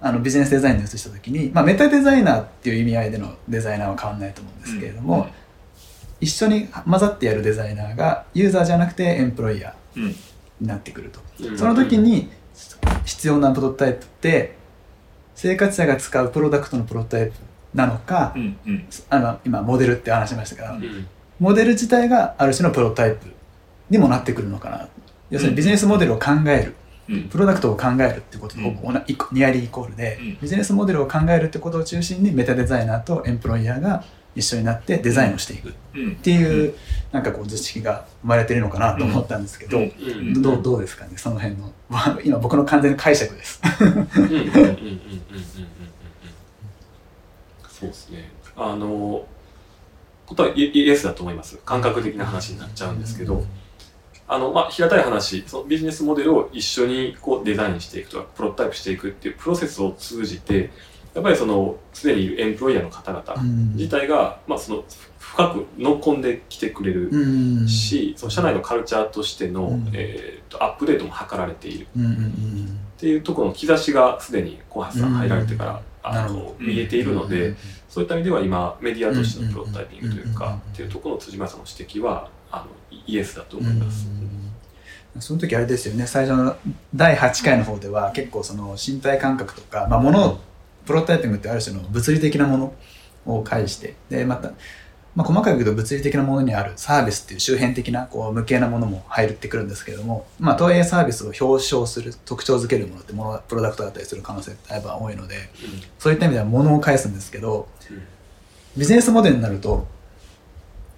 [0.00, 5.28] あのビジネスデザインに移した時に、まあ、メタデザイナーっていう意味合いでのデザイナーは変わらないと思うんですけれども、
[6.20, 10.14] 一緒に混ざってやるデザイナーがユーザーじゃなくてエンプロイヤー
[10.60, 11.58] になってくると、うん。
[11.58, 12.30] その時に
[13.04, 14.56] 必要なプロトタイプって
[15.34, 17.32] 生活者が使うプロダクトのプロトタイプ
[17.74, 18.88] なのか、うんうん。
[19.10, 21.06] あの今モデルって話しましたから、うん。
[21.38, 23.26] モデル自体がある種のプロトタイプ
[23.90, 24.88] にもなってくるのかな。
[25.28, 26.74] 要するにビジネスモデルを考える
[27.08, 27.28] うん。
[27.28, 28.60] プロダクトを考えるってことと
[29.32, 30.38] ニアリーイコールで、うん。
[30.40, 34.02] ビジネスモデルを考えるってことを中心にメタデザイナーとエンプロイヤーが
[34.36, 35.72] 一緒になってデザインをしていくっ
[36.22, 36.74] ていう、
[37.10, 39.80] なんかこう図式が生まれてるのかなと思ったんですけど、
[40.40, 41.72] どうどうですかねその辺の
[42.22, 43.60] 今僕の完全な解釈です。
[47.68, 48.30] そうですね。
[48.56, 49.26] あの
[50.26, 51.56] ことはイエスだと思います。
[51.64, 53.44] 感覚的な話になっちゃうんですけど。
[54.28, 60.70] あの、まあ、平たい話、そのビジネスモデルを一緒にこうデザインしていくとか、プロトタイプしていくっていうプロセスを通じて、
[61.16, 63.42] やっぱりその、すでにいるエンプロイヤーの方々
[63.74, 64.84] 自体が、まあ、その、
[65.18, 67.68] 深く乗っ込んできてくれるうん。
[67.68, 69.90] し、その社内のカルチャーとしての、うん。
[69.94, 71.86] えーとアップデートも図られている。
[71.86, 77.54] っていうところの兆しがすでに小橋さん入られてから、あの見えているので、
[77.88, 82.66] そういった意味では今メディアとしてのプロトタイピングというかっていうところの辻村さんの指摘はあの
[83.06, 84.06] イエスだと思います。
[84.06, 85.20] うん。
[85.20, 86.06] その時あれですよね。
[86.06, 86.56] 最初の
[86.94, 90.40] 第8回の方では結構その身体感覚とか、まあ、ものを
[90.86, 92.74] プロトタイピングってある種の物理的なもの
[93.26, 94.52] を介してでまた、
[95.14, 105.50] まあ、細かく言うと物理的なものにあるサービスっていう周辺的なこう無形なものも入ってくるんですけれども、まあ、とはいえサービスを表彰する特徴づけるものってものプロダクトだったりする可能性ってだいぶ多いので
[105.98, 108.02] そういった意味ではものを返すんですけどうん
[108.76, 109.86] ビジネスモデルになると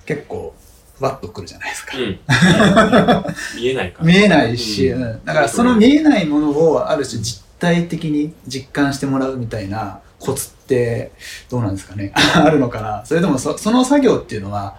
[0.04, 0.52] 結構
[0.98, 2.00] ふわっとくるじゃないですかう。
[2.00, 2.18] ん
[3.56, 4.06] 見えないから。
[4.06, 11.12] 見えないし、うんうんだからその見えないものをある種実体的に実感してもらうみたいなコツって
[11.50, 12.12] どうなんですかね？
[12.16, 13.04] あるのかな？
[13.04, 14.78] それともそその作業っていうのは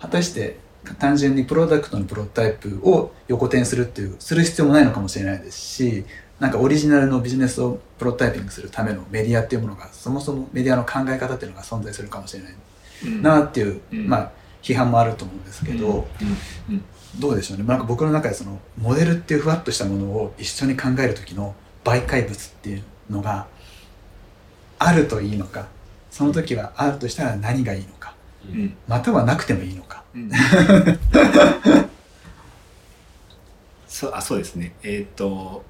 [0.00, 0.58] 果たして
[0.98, 6.04] 単純にプロダクトのプロトタイプを横転するっていうする必要もないのかもしれないですし
[6.40, 12.54] なんかオリジナルのビジネスをプロトタイピングするためのメディアっていうものがそもそもメディアの考え方っていうのが存在するかもしれない
[13.04, 13.22] うん。
[13.22, 14.08] なっていう、うん。
[14.08, 14.30] まあ
[14.62, 16.06] 批判もあると思うんですけど、
[16.68, 16.74] うん。
[16.74, 16.84] うん。
[17.18, 17.64] どうでしょうね？
[17.64, 23.46] なんか僕の中でそのモデルっていうふわっとしたものを一緒に考える時の媒介物っていうのが
[24.78, 25.68] あるといいのか
[26.10, 28.14] その時はあるとしたら何がいいのか
[28.48, 28.60] うん。
[28.60, 30.02] うんまたはなくてもいいのか。
[30.14, 30.30] うん。
[33.88, 34.74] そうあそうですね。
[34.82, 35.64] えっ、と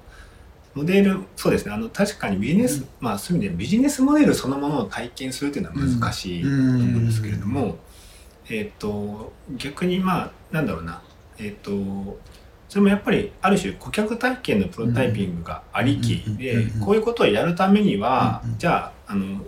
[0.73, 1.73] モデルそうですね。
[1.73, 7.77] あの確かにビジネス、まあそういう意味でビジネスモデルそのものを体験するっていうのは難しいと思うんですけれども、
[8.49, 11.01] えっ、と逆にまあなんだろうな。
[11.37, 12.19] えっ、と
[12.75, 19.45] それもやっぱりある種顧客体験のプロタイピングがありきでこういうことをやるためにはじゃああの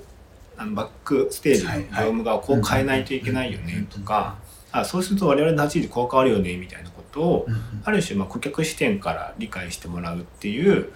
[0.73, 4.37] バックステージの業務側をこう変えないといけないよねとか
[4.71, 7.47] あそうすると我々の立ち位置こう変わるよねみたいなことを
[7.83, 10.93] ある種ま顧客視点から理解してもらうっていう、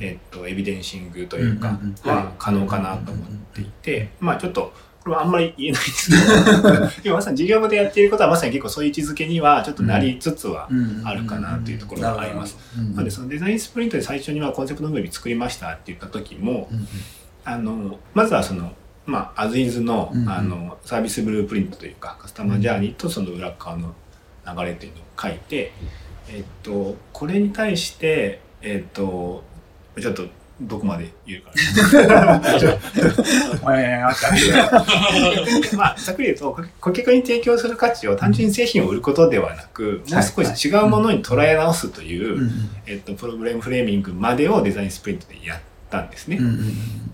[0.00, 4.72] えっとエビデンシングというかは可能かなと思っていてまあちょっと
[5.12, 10.68] はあんまり言えないんですけど、 今まさに事業部でやっていることはまさに結構そういう位置づけにはちょっとなりつつは
[11.04, 12.56] あるかなというところがあります。
[12.78, 16.88] うんなのでそのデザインスプリントで最初にはコンセプトムービー作りましたって言った時も、うんうん。
[17.44, 18.72] あのまずはその
[19.06, 23.94] まあ、アズイズの,、あのサービスブループリントというかカスタマージャーニーとその裏側の
[24.46, 25.72] 流れというのを書いて、
[26.28, 29.44] えっと、これに対して、えっと、
[30.00, 30.26] ちょっと
[30.66, 31.50] どこまで言うか
[35.76, 42.50] まあ、ざっくり言うと、顧客に提供する価値を単純に製品を売ることではなく、もう少し違うものに捉え直すという、
[42.86, 46.38] えっと、プログラムフレーミングまでをデザインスプリントでやったんですね。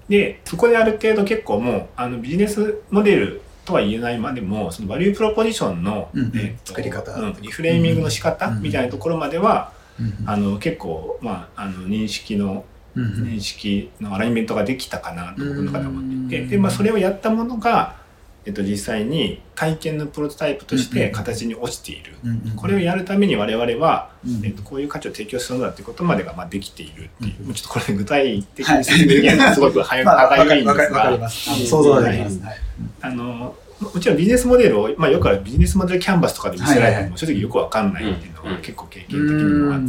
[0.08, 7.12] で、そこである程度結構もう、あの、ビジネスモデルとは言えないまでも、そのバリュープロポジションの、えっと作り方。
[7.12, 10.14] うんリフレーミングの仕方うんみたいなところまでは、うん。
[10.28, 12.64] あの、結構、まあ、あの、認識の、
[12.96, 17.96] 認識のアライメントができたかなと僕の中では思っていて、うんで、まあ、それをやったものが、
[18.46, 22.14] えっと、実際に体験のプロトタイプとして形に落ちている。
[22.56, 31.50] これをやるために我々は、うんえっと、こういう価値を提供するんだっていうことまでがまあできているっていう、うんもうちょっとこれ具体的に説明できないのがすごく早まあ、わか歯がゆいんですが、ます。
[31.50, 32.40] あの想像はできます。
[32.40, 32.56] はい。
[33.02, 39.86] あのもちろんビジネスモデルを、まあ、よくあるビジネスモデルキャンバスとかで見せられても正直よくわかんないっていうのうんが結構経験う的にもあって、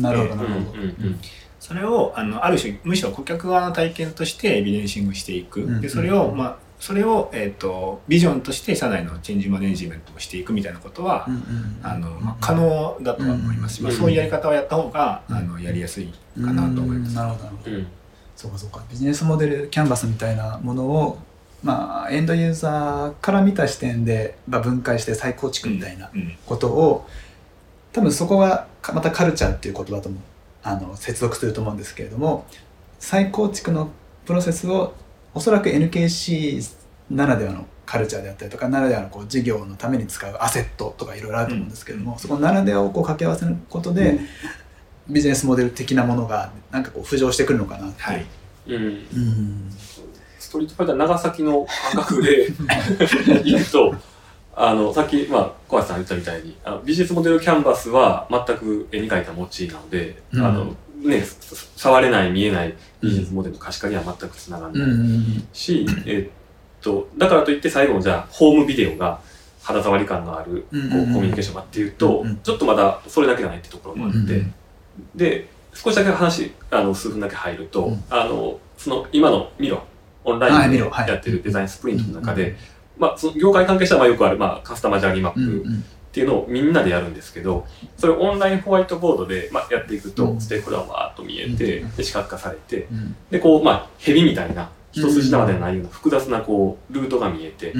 [1.72, 13.76] それをあのある種むしろ顧客側の体験としてエビデンシングしていく、うんでそれを、まあ、それを、えー、とビジョンとして社内のチェンジマネジメントをしていくみたいなことは、うんうんあのまあ、可能だとは思います。
[13.76, 16.08] し、うんまあ、そういうやり方をやった方が、うんあのやりやすい
[16.44, 17.10] かなと思います。
[17.10, 17.72] うんなるほど。
[17.72, 17.88] うん
[18.36, 18.84] そうかそうか。
[18.90, 21.20] ビジネスモデルキャンバスみたいなものを、
[21.64, 27.08] まあ、エンドユーザーから見た視点で、まあ、分解して再構築みたいなうんことを、
[27.94, 30.20] 多分そこがかまたカルチャーっていう言葉とも
[30.64, 32.46] あの接続すると思うんですけれども
[33.00, 33.90] 再構築の
[34.26, 34.94] プロセスを
[35.34, 36.76] おそらく NKC
[37.10, 44.20] ならではのカルチャーであったりとかならではのこう事業のために使うアセットとかいろいろあると思うんですけれども、そこならではをこう掛け合わせることで、
[45.10, 48.26] ビジネスモデル的なものがなんかこう浮上してくるのかなってはい。
[48.68, 48.74] うん。
[48.74, 49.72] うん。
[50.40, 52.48] ストリートファイター長崎の感覚で
[53.44, 53.96] 行くと、
[54.64, 60.46] あの、さっき、まあ、小橋さん言ったみたいに、あのビジネスモデルキャンバスは全く絵に描いた餅なので、うん。
[60.46, 64.82] あの、ね、す触れない、見えないビジネスモデルの可視化には全くつながらない。
[64.84, 69.20] うんうんし、えっと、だからといって最後のじゃあ、ホームビデオが
[69.64, 74.44] 肌触り感のある、こう、コミュニケーションがっていうと、ちょっとまだそれだけじゃないってところもあって、
[75.16, 78.04] で、少しだけ話、あの、数分だけ入ると、うん。
[78.12, 79.82] あの、その、今のミロ、
[80.24, 82.56] オンラはいインでやってるデザインスプリントの中で、うん
[82.98, 85.66] まあ、その業界関係者はまあよくある、まあ、カスタマージャーニーマップ
[86.12, 87.66] っていうのをみんなでやるんですけど、
[87.98, 90.42] それをオンラインホワイトボードで、まあ、やっていくと、うん。
[90.42, 91.96] ステークホルダーがわーっと見えて、うん。
[91.96, 93.16] で、視覚化されて、うん。
[93.30, 97.74] で、こう、まあ、ヘビみたいな、一筋縄ではないような複雑な、こう、ルートが見えて、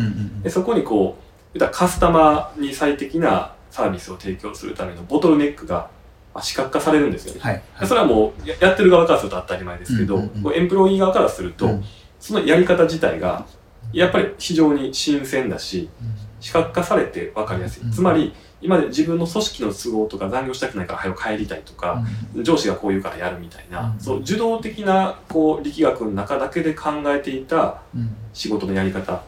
[0.44, 1.18] で、そこにこ
[1.54, 5.90] う、カスタマーに最適なサービスを提供するためのボトルネックが、
[6.34, 7.42] まあ視覚化されるんですよね。
[7.42, 10.44] はいでそれはもうややってる側からすると当たり前ですけど、うんうんうん。
[10.44, 11.84] こうエンプロイー側からすると、うん。
[12.22, 13.46] そのやり方自体が
[13.94, 15.90] やっぱり非常に新鮮だし
[16.40, 17.92] 視覚化されて分かりやすい、うん。
[17.92, 22.04] つまり今まで自分の組織の都合とか残業したくないから早く帰りたいとか、
[22.44, 24.00] 上司がこう言うからやるみたいな、うん。
[24.00, 28.16] そう受動的なこう力学の中だけで考えていたうん。
[28.34, 29.24] 仕事のやり方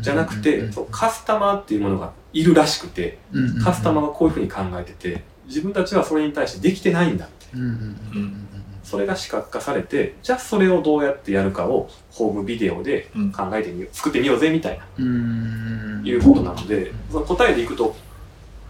[0.00, 3.18] じゃなくて、そうカスタマーっていうものがいるらしくて、
[3.64, 7.66] カスタマーがこういうふうに考えてて自分たちはそれに対してできてないんだみたいな。
[7.66, 8.46] うんうんうん
[8.86, 13.32] それが視覚化されて、じゃあそれをどうやってやるかをホームビデオでうん。
[13.32, 16.06] 考えてみよう、作ってみようぜみたいな、うんうん。
[16.06, 17.96] いうことなので、その答えでいくと、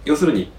[0.07, 0.51] 要するに、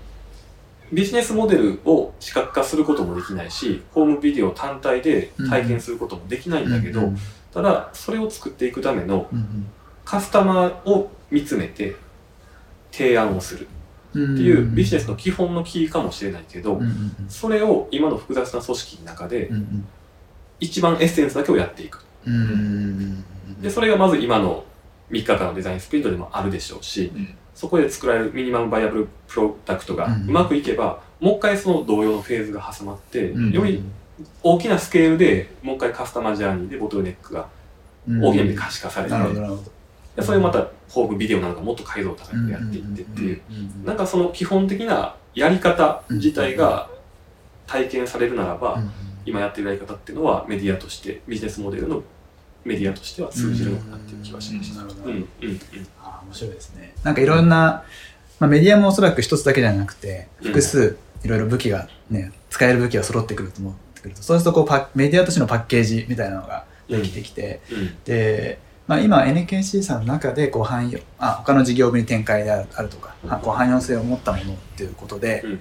[0.94, 7.18] ビジネスモデルを視覚化することもできないし、ホームビデオ単体で体験することもできないんだけど、うん。
[7.52, 9.66] ただ、それを作っていくためのうん
[10.06, 11.96] カスタマーを見つめて
[12.92, 13.62] 提案をする。
[13.62, 13.77] うん
[14.12, 16.82] っていうビジネスの基本のキーかもしれないけど
[17.28, 19.52] それを今の複雑な組織の中で
[20.60, 22.06] 一番エッセンスだけをやっていく。
[23.62, 24.64] で、それがまず今の
[25.12, 27.36] 3日間のデザインスプリントでもあるでしょうし、うん。
[27.56, 30.32] そこで作られるミニマムバイアブルプロダクトがううん。
[30.32, 33.84] まくいけば、もう一回その同様のフェーズが挟まって、うんより
[34.42, 37.48] 大きなスケールでもう一回カスタマージャーニーでボトルネックが
[38.08, 39.16] 大きな意味で可視化されて、
[40.18, 43.42] でそれをまたホームビデオなんかもっと解像度高くやっていってっていう、
[43.86, 46.90] なんかその基本的なやり方自体が
[47.68, 48.82] 体験されるならば、
[49.26, 52.02] 今やってるやり方っていうのはメディアとして、ビジネスモデルの
[52.66, 54.84] メディアとしては通じるのかなっていう気がしました。
[54.84, 55.28] 面
[56.32, 56.96] 白いですね。
[57.04, 57.84] なんかいろんな、
[58.40, 64.24] まあ、メディアもおそらく一つだけじゃなくて複数いろいろ武器がね使える武器が揃ってくると思ってくると。
[64.24, 67.96] そうするとこうパメディアとしてのパッケージみたいなのができてきて、うん。
[68.04, 75.54] でまあ、今 NKC さんの中でこう汎用あ他の事業部に展開であるとかはこう汎用性を持ったものっていうことで、うん。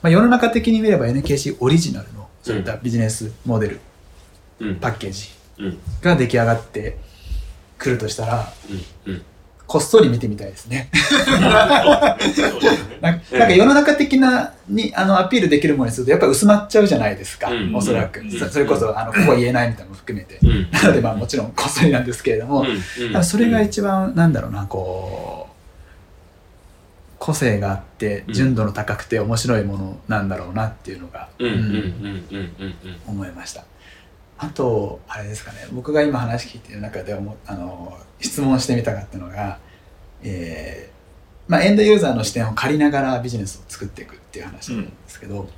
[0.00, 3.80] まあ、世の中的に見れば NKC オリジナルのそういったビジネスモデル、
[4.60, 4.76] うん。
[4.76, 5.78] パッケージうん。
[6.00, 6.96] が出来上がって
[7.78, 8.52] くるとしたら
[9.06, 9.12] うん。
[9.12, 9.22] うん
[9.72, 10.90] こっそり見てみたいですね。
[13.00, 17.74] なんか世の中的なにあのアピールできるものにするとやっぱ薄まっちゃうじゃないですか、うん。
[17.74, 18.30] おそらく、うん。
[18.30, 20.70] そそれこそあのここ言えないみたいなのも含めて、うん。
[20.70, 22.66] なのでまあもちろんこっそりなんですけれども、
[23.22, 25.52] それが一番なんだろうなこう
[27.18, 28.34] 個性があってうん。
[28.34, 31.28] 純度の高くて面白いものなんだろうなっていうのが、
[33.06, 33.64] 思いました
[34.42, 35.68] あとあれですかね。
[35.70, 39.60] 僕が今話聞いてる中で思っあの質問してみたかったのが、
[40.24, 45.48] えーまあ、エンドユーザーの視点を借りながらビジネスを作っていくっていう話なんですけど、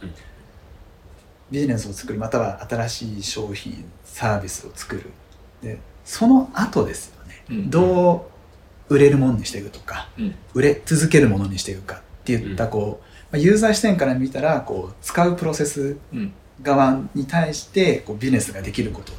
[1.50, 5.10] ビジネスを作るまたは新しい商品サービスを作る。
[5.62, 7.70] でその後ですよね、うん。
[7.70, 8.28] ど
[8.90, 10.34] う売れるものにしていくとか、うん。
[10.52, 19.12] 売れ続けるものにしていくかっていったこう、まあユーザー視点から見たらこう使うプロセスうん側に対してこうビジネスができること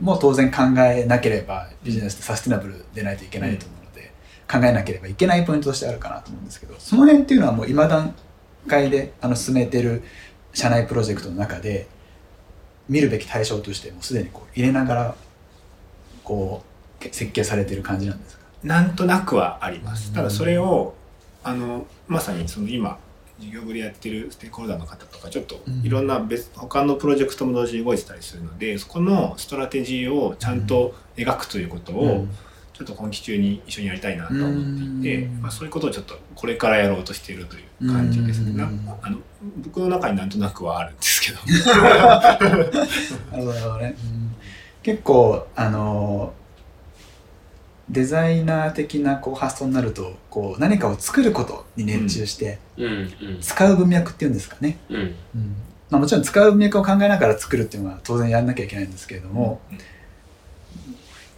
[0.00, 4.12] も当然考えなければビジネスってサステナブルでないといけないと思うので、
[4.50, 8.14] 考えなければいけないポイントとしてあるかなと思うんですけどその辺っていうのはもう今段
[8.66, 10.02] 階であの進めてる
[10.52, 11.86] 社内プロジェクトの中で
[12.88, 15.14] 見るべき対象としてもうすでにこう入れながら
[16.24, 16.64] こ
[17.00, 18.44] う設計されてる感じなんですか？
[18.64, 20.12] なんとなくはあります。
[20.12, 20.94] ただそれを
[21.42, 22.98] あのまさにその今
[23.40, 25.80] 事業部でやってるステークホルダーの方とかちょっとうん。
[25.84, 32.26] いろんな別他のプロジェクトも同時に動いてたりするのでそこのストラテジーをちゃんと描くということを
[32.72, 34.48] ちょっと今期中に一緒にやりたいなと思っ
[35.02, 35.42] ていて、うん。
[35.42, 38.50] まあ、そういうことをちょっとこれからやろうとしているという感じですね。
[38.50, 38.56] うん。
[38.56, 39.18] なあの
[39.58, 41.38] 僕の中になんとなくはあるんですけど。
[44.82, 46.32] 結構あの
[47.90, 52.58] デザイナー的なこう発想になるとこう何かを作ることに熱中して、
[53.40, 54.96] 使う文脈っていうんですかね、うん。
[54.96, 55.14] うん。
[55.90, 59.78] まあ、もちろん使う文脈を考えながら作るっていうのは当然やんなきゃいけないんですけれども、うん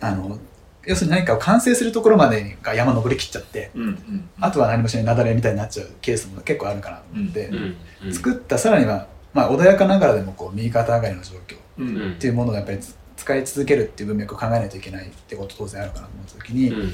[0.03, 0.39] あの
[0.85, 8.13] 要するに何かを完成するところまでが山登りきっちゃってうんうんあとは何もしない雪崩みたいになっちゃうケースも結構あるかなと思って、うんうん。
[8.13, 16.93] 作ったさらには、まあ、穏やかながらでもこう右肩上がりの状況っていうものをやっぱりつ使い続けるっていう文脈を考えないといけないってこと当然あるかなと思った時に、うんうん。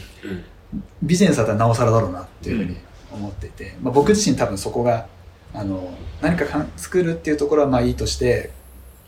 [1.02, 2.76] ビジネスだったらなおさらだろうなっていうふうに
[3.10, 5.06] 思っていて、まあ、僕自身多分そこが
[5.54, 8.50] あの何かかん作るっていうところはまあいいとして、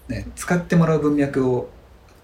[0.09, 1.69] ね、使ってもらう文脈を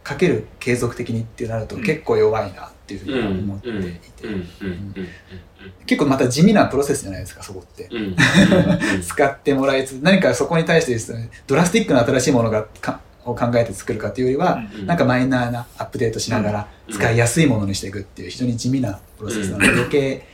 [0.03, 1.83] かける継続的にってなるとうん。
[1.83, 3.83] 結構弱いなっていうふううに思っていん。
[3.83, 4.01] て、
[5.85, 7.91] 結構また地味なプロセスじゃないですかそこって。
[9.03, 14.87] 使ってもらいつつ何かそこに対してですねドラスティックな新しいものがかを考えて作るかというよりは、うん。
[14.87, 16.95] なんかマイナーなアップデートしながらうん。
[16.95, 20.27] 使いやすいものにしていくっていう非常に地味なプロセスなので、余計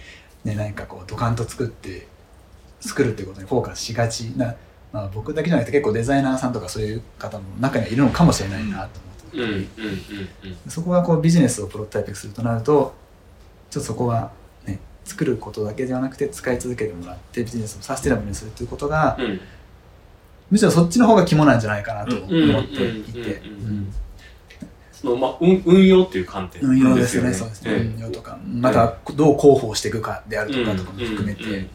[0.45, 2.07] ね何かこうドカンと作って
[2.81, 4.55] 作るっていうことにフォーカスしがちな、
[4.93, 9.51] まあ、僕だけじゃなくて結構デザイナーさんとかそういう方も中にはいるのかもしれないなと思って、うん。
[9.51, 9.57] うん。
[9.57, 9.69] うん。
[10.69, 12.95] そこがこうビジネスをプロトタイピングするとなると
[13.71, 14.33] ちょっとそこは
[14.67, 19.41] ね作ることだけではなくて使い続けてもらってビジネスをサステナブルにするということが、うん
[20.53, 23.41] むしろそっちの方が肝なんじゃないかなと思っていて、
[24.93, 26.61] そのまあ運運用っていう観点。
[26.61, 27.79] 運用ですよね、よそうですね、ええ。
[27.81, 31.69] 運用とか、またどう広報していくかであるとかとかも含めて、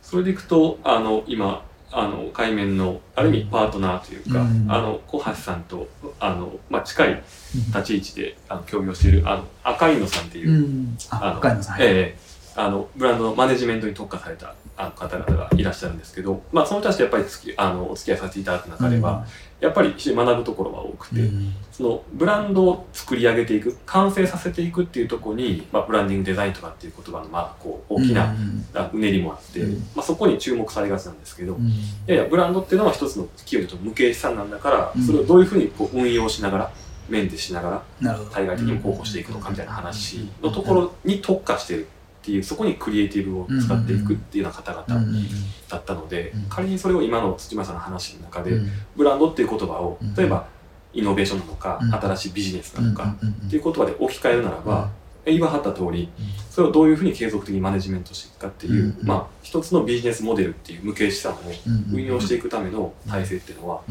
[0.00, 4.66] それでいくとあの今あの海面のある意味パートナーというか、うん。
[4.70, 5.88] あの小橋さんと
[6.20, 7.22] あの、まあ、近い
[7.68, 12.25] 立ち位置であの協業しているあの赤いのさんっていう、うん、あ、あの深野さん、はいええ
[12.56, 19.26] あのブランドのマネジメントに特化されたあの方々がいらっしゃるんですけど、まあ、その人たちとやっぱりつきあのお付き合いさせていただく中では、
[19.60, 21.54] やっぱり学ぶところが多くて、うん。
[21.72, 28.34] そのブランドを作り上げていく完成させていくっていうところに、まあ、ブランディングデザインとかっていう言葉の、まあ、こう大きな、
[28.92, 29.78] うねりもあって、うん。
[29.94, 31.66] まあ、そこに注目されがちなんですけど、うん。
[31.68, 31.72] い
[32.06, 35.02] やいやブランドっていうのは一つの企業と無形資産なんだから、うん。
[35.02, 36.70] それをどういうふうにこう運用しながら
[37.08, 41.88] メンテしながら対外的に広報していくのかみたいな話のところに特化してる
[42.26, 44.84] っていうそこにクリエイティブを使っていくっていうような方々
[45.68, 48.68] だったので、うん仮にそれを今の土間さんの話の中で、うん。
[48.96, 50.48] ブランドっていう言葉をうん例えば
[50.92, 51.94] イノベーションなのか、うん。
[51.94, 54.90] 新しいビジネスなのか、うんっていう言葉で置き換えるならば、
[55.24, 56.08] 言わはった通り
[56.50, 61.36] それをどういうふうに継続的にマネジメントしていくかっていう、うんまあ一つのビジネスモデルっていう無形資産を
[61.66, 63.82] うん運用していくための体制っていうのは、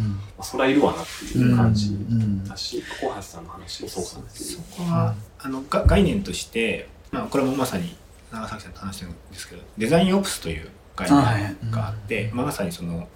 [0.42, 4.84] そりゃいるわなっていう感じうんだし、小橋さんの話もそうなんですそけど。
[4.84, 7.96] こは、あのが概念として、まあ、これもまさに
[8.36, 13.08] 長崎さんと話してるんですけどデザインオプスという概念があって、まさにその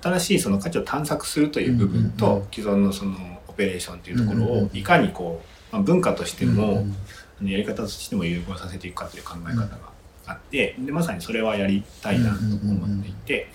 [0.00, 3.16] 新しいその価値を探索するという部分と、既存のその
[3.46, 6.96] オペレーションというところをいかにこうまあ、文化としても、うん
[7.40, 9.78] やり方としても融合させていくかという考え方が
[10.26, 13.48] あって、でまさにそれはやりたいなと思っていて、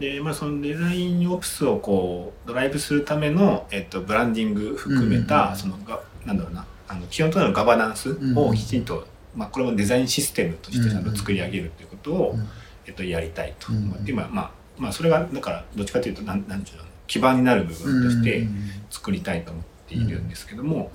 [0.00, 5.56] でまあ、そのデザインオプスをこうドライブするための、えっと、ブランディング含めた、うん。
[5.56, 12.48] そのがなんだろうなあの基本となるガバナンスをきちんと、まあ、これもデザインシステムとしてちゃんと作り上げるということを、うん
[12.86, 13.72] えっと、やりたいと。
[13.72, 14.18] 思って、うん。
[14.18, 18.46] まあまあまあそれがだからどっちかというとなんなんていうの基盤になる部分として
[18.90, 20.90] 作りたいと思っているんですけども、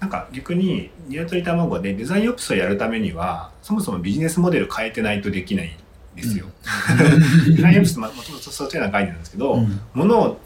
[0.00, 6.46] なんか逆に鶏卵でデザインオプスをやるためにはそもそもビジネスモデル変えてないとできないんですよ。
[7.54, 9.80] デザインオプスもともとそういうような概念なんですけど、うん。
[9.92, 10.40] 物を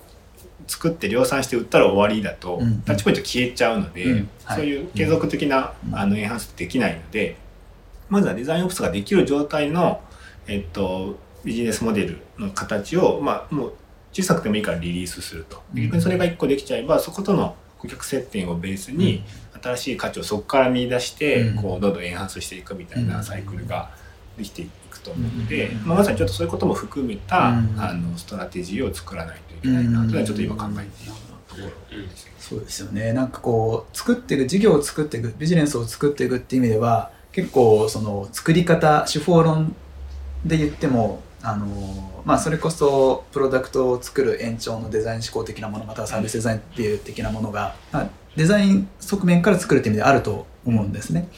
[0.67, 5.99] 作って量産して売ったら終わりだと、うんタッチポイント消えちゃうので、そういう継続的な、うん。
[5.99, 7.37] あのエンハンスできないので
[8.13, 10.03] まずはデザインオプスができる状態の、
[10.47, 13.75] えっと、ビジネスモデルの形を、まあ、もう
[14.13, 15.63] 小さくてもいいからリリースすると。
[15.75, 15.83] うん。
[15.83, 19.25] 逆にそれが1個できちゃえばそことの顧客接点をベースに
[19.63, 21.63] 新しい価値をそこから見出して、うん。
[21.63, 23.91] こうどんどんエンハンスしていくみたいなサイクルが
[24.37, 25.87] できていくと思うので、うん。
[25.87, 27.81] まあ、まさにちょっとそういうことも含めた、うん。
[27.81, 31.13] あのストラテジーを作らないといけないなのはちょっと今考えている
[31.47, 31.61] とこ
[31.97, 32.33] ろですね。
[32.39, 33.13] そうですよね。
[33.13, 39.75] なんかこう作っていく事業を作っていくビジネスを作っていくっていう意味では結構その作り方手法論
[40.45, 51.29] で言ってもあのまあそれこそプロダクトを作る延長のデザイン思考的なものまたはサービスデザインっていう的なものが、まあ、デザイン側面から作るっていう意味であると思うんですね。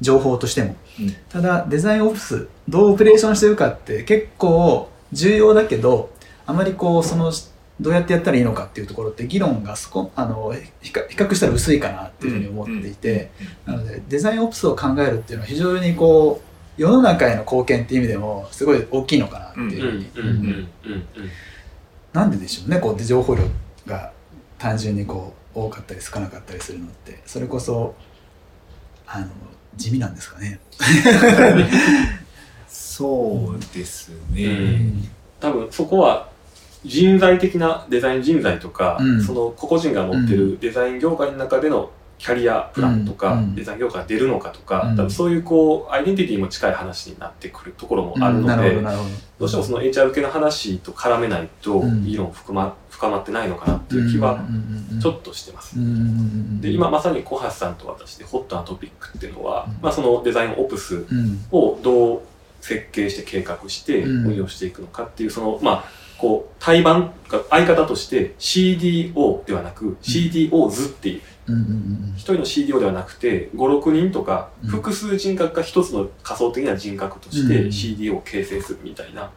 [0.00, 1.16] 情報としても、うん。
[1.28, 6.10] ただデザインオフィスどうオペレーションしてるかって結構重要だけど
[6.46, 7.32] あまりこうその
[7.80, 10.52] どうやってやったらいいのかっていうところって議論がそこあの
[10.82, 13.30] 比較比較したら薄いかなっていうふうに思っていて、
[13.66, 20.68] なのでデザインオプスを考えるっていうのは非常にこう世の中への貢献っていう意味でもすごい大きいのかなっていううんふうに、
[22.12, 23.42] なんででしょうねこう情報量
[23.86, 24.12] が
[24.58, 27.20] 単純にこう多かったり少なかったりするのって。
[27.26, 27.94] それこそ
[29.06, 29.28] あの
[29.76, 30.60] 地味なんですかね。
[32.68, 34.44] そうですね。
[34.44, 35.08] うん。
[35.40, 36.27] 多分そこは
[36.84, 39.22] 人材的なデザイン人材とか、うん。
[39.22, 43.38] その個々人が持ってるデザイン業界の中でのキャリアプランとか、うん。
[43.38, 43.54] うん。
[43.54, 44.96] デザイン業界が出るのかとか、うん。
[44.96, 48.88] 多分そういうこうアイデンティティも近い話になってくるところもあるので、どど。
[49.38, 49.46] ど。
[49.46, 52.04] うしてもその HR 系の話と絡めないとうん。
[52.04, 54.44] 議論深ま深まってないのかなっていう気は
[55.00, 55.76] ちょっとしてます。
[56.60, 59.82] で今まさに小橋さんと私でホットなトピックっていうのは、うん。
[59.82, 61.44] まあ、そのデザインオプスうん。
[61.50, 62.20] をどう
[62.60, 64.26] 設計して計画してうん。
[64.28, 71.20] 運用していくのかっていうそのまあこう対バンが相方として CDO ではなく CDO 図っていう。
[72.16, 74.68] 一人の CDO ではなくて56人とかうん。
[74.68, 77.68] 複数人格が一つの仮想的な人格としてうん。
[77.68, 79.30] CDO を形成するみたいな。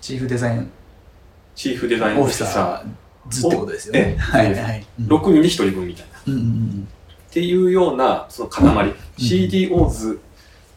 [0.00, 0.70] チーフデザイン。
[1.56, 4.00] チーフデザインオフィサー図ってことですよね。
[4.00, 4.16] ええ。
[4.18, 4.86] はいはい。
[5.00, 6.20] ー6人で1人分みたいな。
[6.20, 8.94] っていうようなその塊。
[9.18, 10.20] CDO 図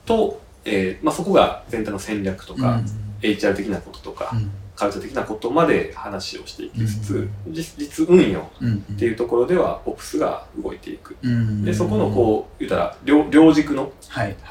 [0.05, 2.59] と、えーまあ、そこが全体の戦略とうん。
[2.61, 2.81] か
[3.21, 4.31] HR 的なこととか。
[4.33, 11.15] うんカルチャー的なことまで話をしていきつつ、うん実実運用っていうところではオプスが動いていく。
[11.21, 13.91] うんで、そこのこう、言ったら、両両軸の。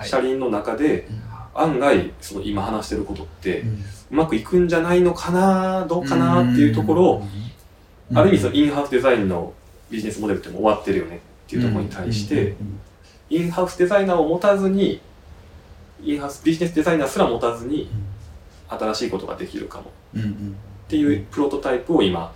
[0.03, 1.09] 車輪の中で、
[1.55, 7.45] 案外、その今話してることって、ううんまくいくんじゃないのかな、どうかなっていうところを、うん
[8.12, 9.55] ある意味そのインハウスデザインの
[9.91, 12.55] ビジネスモデルってもう終わってるよねっていうところに対して、
[13.31, 15.01] インハウスデザイナーを持たずに、
[16.03, 17.89] インハウスビジネスデザイナーすら持たずに、
[18.69, 19.91] 新しいことができるかも。
[20.17, 22.33] っていうプロトタイプを今、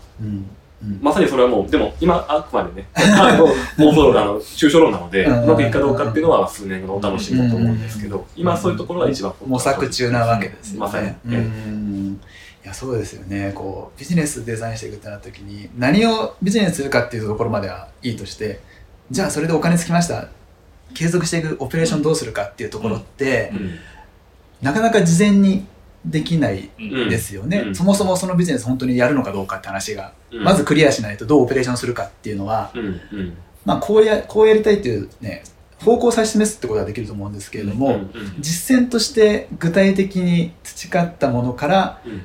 [1.00, 3.46] まさにそれはもう、でも今あくまでね、 あの
[3.78, 10.80] 妄想論、あの、抽象論なので、うまくいくかどうかっていうのは数年後のお楽しみだと思うんですけど、今そういうところが一番模索中なわけですよね。
[10.80, 12.20] まさにうん
[12.64, 13.52] いやそうですよね。
[13.54, 18.60] こうビジネスデザインしていくってなった時に何をビジネスするかっていうところまではいいとして
[19.10, 20.28] じゃあそれでお金つきました。
[20.94, 23.78] 継続していくオペレーションどうするかっていうところって、うん。
[24.62, 25.66] なかなか事前に
[26.10, 27.74] できないうんですよね、うん。
[27.74, 30.44] そもそもそのビジネス本当にやるのかどうかって話が、うん。
[30.44, 35.44] まずクリアしないとどうオペレーションするかっていうのは、うんうんまあ、こうやこうやりたいっていうね
[35.84, 38.00] 方向を指し示すってことはできると思うんですけれども、
[38.40, 42.22] 実践として具体的に培ったものからうん。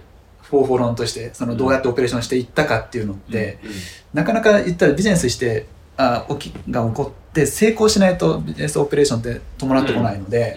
[0.54, 3.72] 方法論としてそのどうやってオペレーションしていったかっていうのって、うん
[4.14, 5.66] なかなか言ったらビジネスして
[5.98, 10.56] あ起きが起こって成功しないとビジネスオペレーションって伴ってこないので、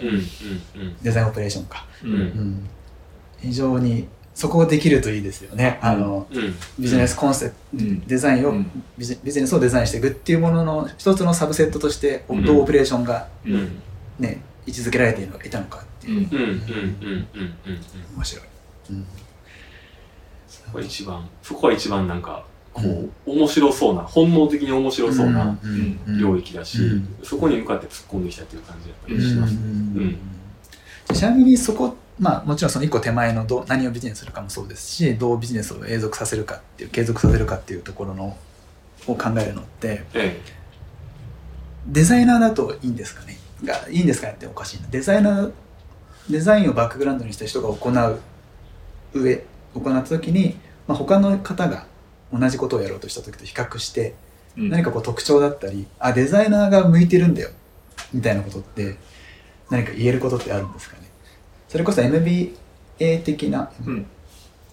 [1.01, 2.69] デザインオペレーションか、うん、
[3.39, 6.55] 非常にそこができるといいですよね、あのうん。
[6.77, 7.99] ビジネスコンセプト、うん。
[8.01, 8.83] デザインを、うん。
[8.97, 13.53] ビジビジネスをデザインしていくっていうものの一つのサブセットとしてうんどうオペレーションが、うん。
[13.53, 13.81] うん
[14.19, 16.67] ね、位置づけられているのかいたのかっていう、うんうんうんうんうん。
[17.05, 17.27] うん
[18.15, 18.45] 面白い、
[18.91, 19.05] うん。
[20.47, 25.57] そこが一番そこが一番なんかこう、面白そうな、本能的に面白そうな
[26.19, 27.15] 領域だし、うん。
[27.23, 29.53] そこに向かって突っ込んできたっていう感じやったりします。
[29.53, 30.17] うん
[31.13, 38.37] ちなみにそこ、まあもちろんその一個手前のどう何をビジネスするかもそうですし、どうビジネスを永続させるかっていう、継続させるかっていうところの
[39.07, 40.41] を考えるのって、え
[41.87, 43.37] デザイナーだといいんですかね。
[43.63, 44.87] がいいんですかねっておかしいな。
[44.89, 45.51] デザイナー、
[46.29, 48.19] デザインをバックグラウンドにした人が行う
[49.13, 49.43] 上、
[49.73, 50.57] 行った時に、
[50.87, 51.85] まあ、他の方が
[52.33, 54.15] 同じことをやろうとした時と比較して、
[54.57, 54.69] うん。
[54.69, 57.49] 何かこう特徴だったり、あ、デザイナーが向いてるんだよ、
[58.13, 58.97] みたいなことって、
[59.69, 61.06] 何か言えることってあるんですかね
[61.67, 62.53] それこそ MBA
[63.23, 64.05] 的な、うん。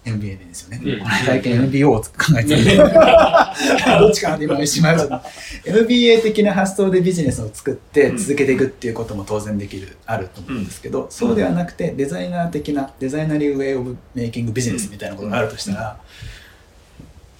[0.05, 0.81] MBA ですよね。
[0.83, 1.05] うん。
[1.25, 2.07] 最近 MBO を考
[2.39, 2.77] えてる。
[3.99, 5.23] どっちかなって今一瞬迷っちゃった。
[5.65, 8.17] MBA 的な発想でビジネスを作ってうん。
[8.17, 15.97] 続けていくっていうことも当然できる、あると思うんですけど、そうではなくてデザイナー的な、デザイナリーウェイオブメイキングビジネスみたいなことがあるとしたら、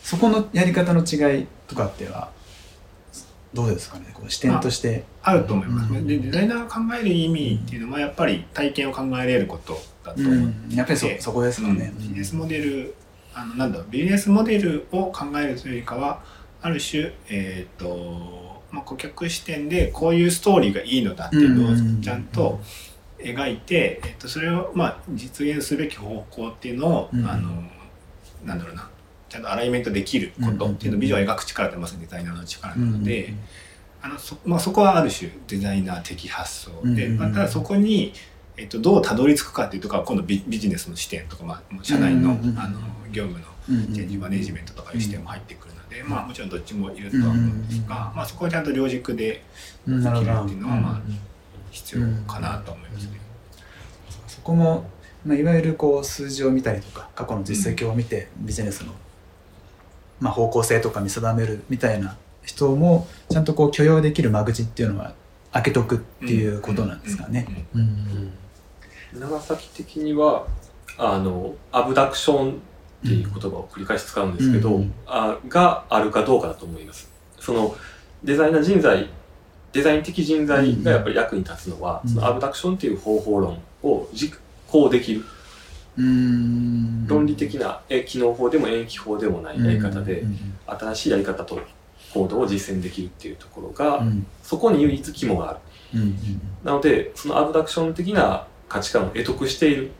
[0.03, 2.29] そこのやり方の違いとかっていうのは、
[3.55, 5.05] どうですかねこう視点として。
[5.23, 6.07] あると思いますね、うん。
[6.07, 11.91] でデザイナーが考える意味っていうのはやっぱり体験を考えれることだとう思う、ん、やっぱりそでそこですかね。
[11.93, 11.97] うん。
[11.97, 12.93] ビジネスモデル
[13.33, 16.21] あのなんだビジネスモデルを考えるというよりかは
[16.61, 22.59] ある種えっ、と、まあ、顧客視点でこういうストーリーがいいのだっていうのをちゃんと
[23.19, 27.25] 描いて、えっとそれをまあ実現すべき方向っていうのを、うん。
[27.25, 27.63] あの
[28.43, 28.89] なんだろうな
[29.35, 33.33] ちゃんとアライメントできることっていうのをビジョンを描く力ってまさにデザイナーの力なので。
[34.01, 38.13] あのそまあ、そこはある種デザイナー的発想で、まあ、ただそこに、
[38.55, 42.77] えっと、どうたどり着くかっていうところは今度ビビジネスの視点とか、まあ、社内の,、あの
[43.11, 49.43] 業務のうんチェンジマネジメントとかいう視点も入ってくるので、まあ、もちろんどっちもいるとは思うんですが、うんまあ、そこはちゃんと両軸で
[49.87, 51.19] うんなるほどできるっていうのはまあうん
[51.71, 53.19] 必要かなと思いますね。
[54.27, 54.87] そこも、
[55.25, 58.93] まあ、いわゆるこう数字を見たりとか過去の実績を見てビジネスの、
[60.19, 65.13] まあ、方向性とか見定めるみたいな人もちゃんとこう許容できる間口っていうのは
[65.51, 67.65] 開けとくっていうことなんですかね。
[67.73, 68.33] うんうん
[69.19, 70.45] 長崎的には、
[70.97, 72.55] あの、アブダクションっ
[73.01, 77.09] ていう言葉を繰り返し使うんですけど、うんあがあるかどうかだと思います。
[77.39, 77.75] その、
[78.23, 79.09] デザイナー人材、
[79.71, 84.37] デザイン的人材がやっぱり役に立つのは、うんそのアブダクションっていう方法論を実
[84.67, 85.23] 行できる。
[85.97, 87.07] うん。
[87.07, 90.37] 論理的な、え機能法でも延期法でもないやり方で、うん
[90.67, 91.61] 新しいやり方と
[92.11, 94.25] 行動を実践できるっていうところが、うん。
[94.41, 95.59] そこに唯一肝がある。
[95.93, 99.91] うんうんなので、そのアブダクション的な価値観を得得している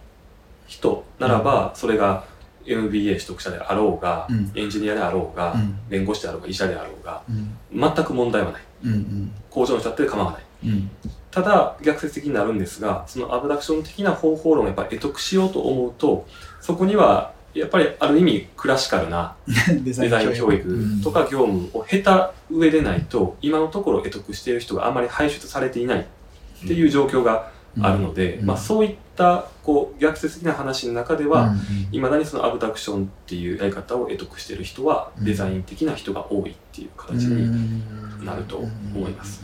[0.66, 2.26] 人ならば、それが
[2.66, 4.52] MBA 取得者であろうが、うん。
[4.56, 5.80] エンジニアであろうが、うん。
[5.88, 7.56] 弁護士であろうが、医者であろうが、うん。
[7.80, 8.62] 全く問題はない。
[8.86, 9.32] うん。
[9.52, 10.42] 工場の人だって構わない。
[10.64, 10.90] うん。
[11.32, 16.26] ただ、逆説的になるんですが、そのアブダクション的な方法論をやっぱり得得しようと思うと、
[16.62, 19.36] そこには、やっぱりある意味クラシカルな
[19.68, 27.52] デ デザイン教育とか業務を経た上でないと、今のところ得得している人があまり輩出されていないっていう状況が
[27.82, 28.46] あるので、うん。
[28.46, 31.54] まあそういったこう逆説的な話の中では、
[31.92, 35.26] いいまだにそのアブダクションっていうやり方を得得している人は、うん。
[35.26, 39.44] デザイン的な人が多いっていう形になると思います。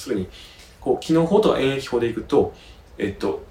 [0.00, 0.28] それに、
[0.80, 2.52] こう、機能法とか演疫法でいくと、
[2.98, 3.42] えっと、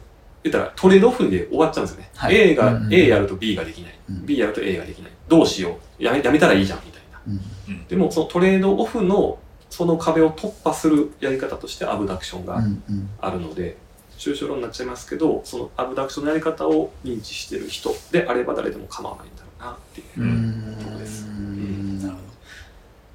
[0.43, 2.09] 言ったらトレードオフで終わっちゃうんですよね。
[2.15, 3.99] はい A が、うんうん A やると B ができない。
[4.09, 5.11] うん B やると A ができない。
[5.27, 6.03] どうしよう。
[6.03, 7.19] やめ、やめたらいいじゃん、みたいな。
[7.27, 9.37] うんでも、そのトレードオフの、
[9.69, 13.77] その壁を突破するやり方としてアブダクションがうんうんあるので、
[14.17, 20.21] 抽象論になっちゃいますけど、そのアブダクションのやり方を認知してる人であれば誰でも構わないんだろうなっていう。
[20.21, 22.23] ううんところですんなるほど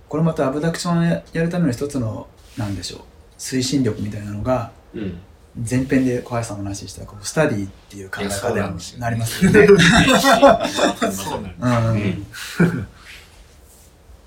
[0.09, 3.01] これまたアブダクションややるための一つのなんでしょう
[3.39, 5.19] 推進力みたいなのがうん。
[5.57, 8.57] 前編で小林さんの話したこうスタディっていう考え方に
[8.99, 9.69] なりますよね。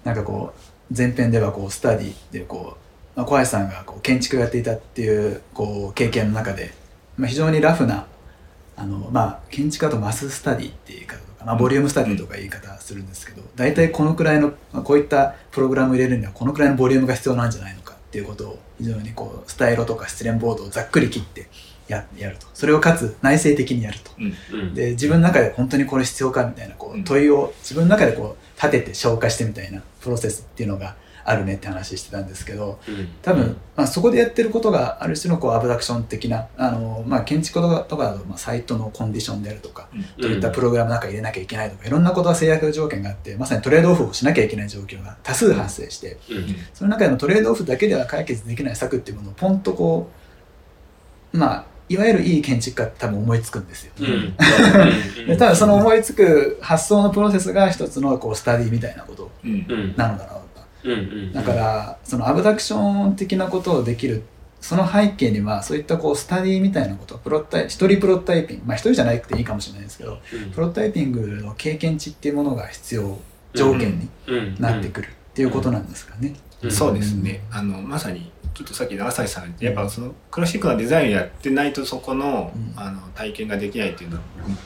[0.05, 0.59] なんかこう
[0.95, 2.77] 前編ではこうスタディっていうこ
[3.15, 6.73] う、まあ、小林さんがこう建築をやっていたっていうこう経験の中で、
[7.17, 8.05] まあ、非常にラフな
[8.77, 17.86] あの、まあ、建築だとマススタディっていう言い方とか、まあ、ボリュームスタディとか言い方するんですけど大体このくらいの、まあ、こういったプログラムを入れるにはこのくらいのボリュームが必要なんじゃないのか
[18.17, 21.47] っていうことを非常にこうスタイロとか失恋ボードをざっくり切って
[21.87, 22.47] ややると。
[22.55, 24.11] それをかつ内省的にやると。
[24.17, 24.73] うん。
[24.73, 27.03] で自分の中で本当にこれ必要かみたいなこううん。
[27.03, 30.95] 問いを自分の中でこう立てて消化してみたいなプロセスっていうのが
[31.29, 33.09] あるねって話してたんですけどうん。
[33.21, 46.55] 多分、まあ、そこでやってることがある種のこうアブダクション的なあの、まあ、建築とかとかだとまあサイトのコンディションであるとかうん、どういったプログラムの中に入れなきゃいけないとかいろんなことが制約条件があってまさにトレードオフをしなきゃいけない状況が多数発生してうん。
[46.73, 50.09] その中でのトレードオフだけでは解決できない策っていうものをポンとこ
[51.33, 53.93] うまあいわゆるいい建築家って多分思いつくんですよ。
[53.99, 54.35] うん。
[55.27, 59.31] で多分その思いつく発想のプロセスが一つのこうスタディみたいなこと。
[59.95, 60.46] なのだろう。
[61.33, 64.23] だからそのアブダクション的なことをできる
[64.61, 73.19] その背景にはそういったこうスタディみたいなことプロタイ一人プロタイピングまあ一人じゃなくていいかもしれないですけどうん、プロタイピングの経験値っていうものが必要
[73.53, 76.29] 条件にうんなってくるっていうことなんですかね。
[76.29, 77.41] うんそうですね。
[77.51, 82.73] あの、まさに、ちょっとさっき長崎さんやっぱそのクラシックなデザインやってないとそこの,、うん。
[82.75, 84.19] あの体験ができないっていうのを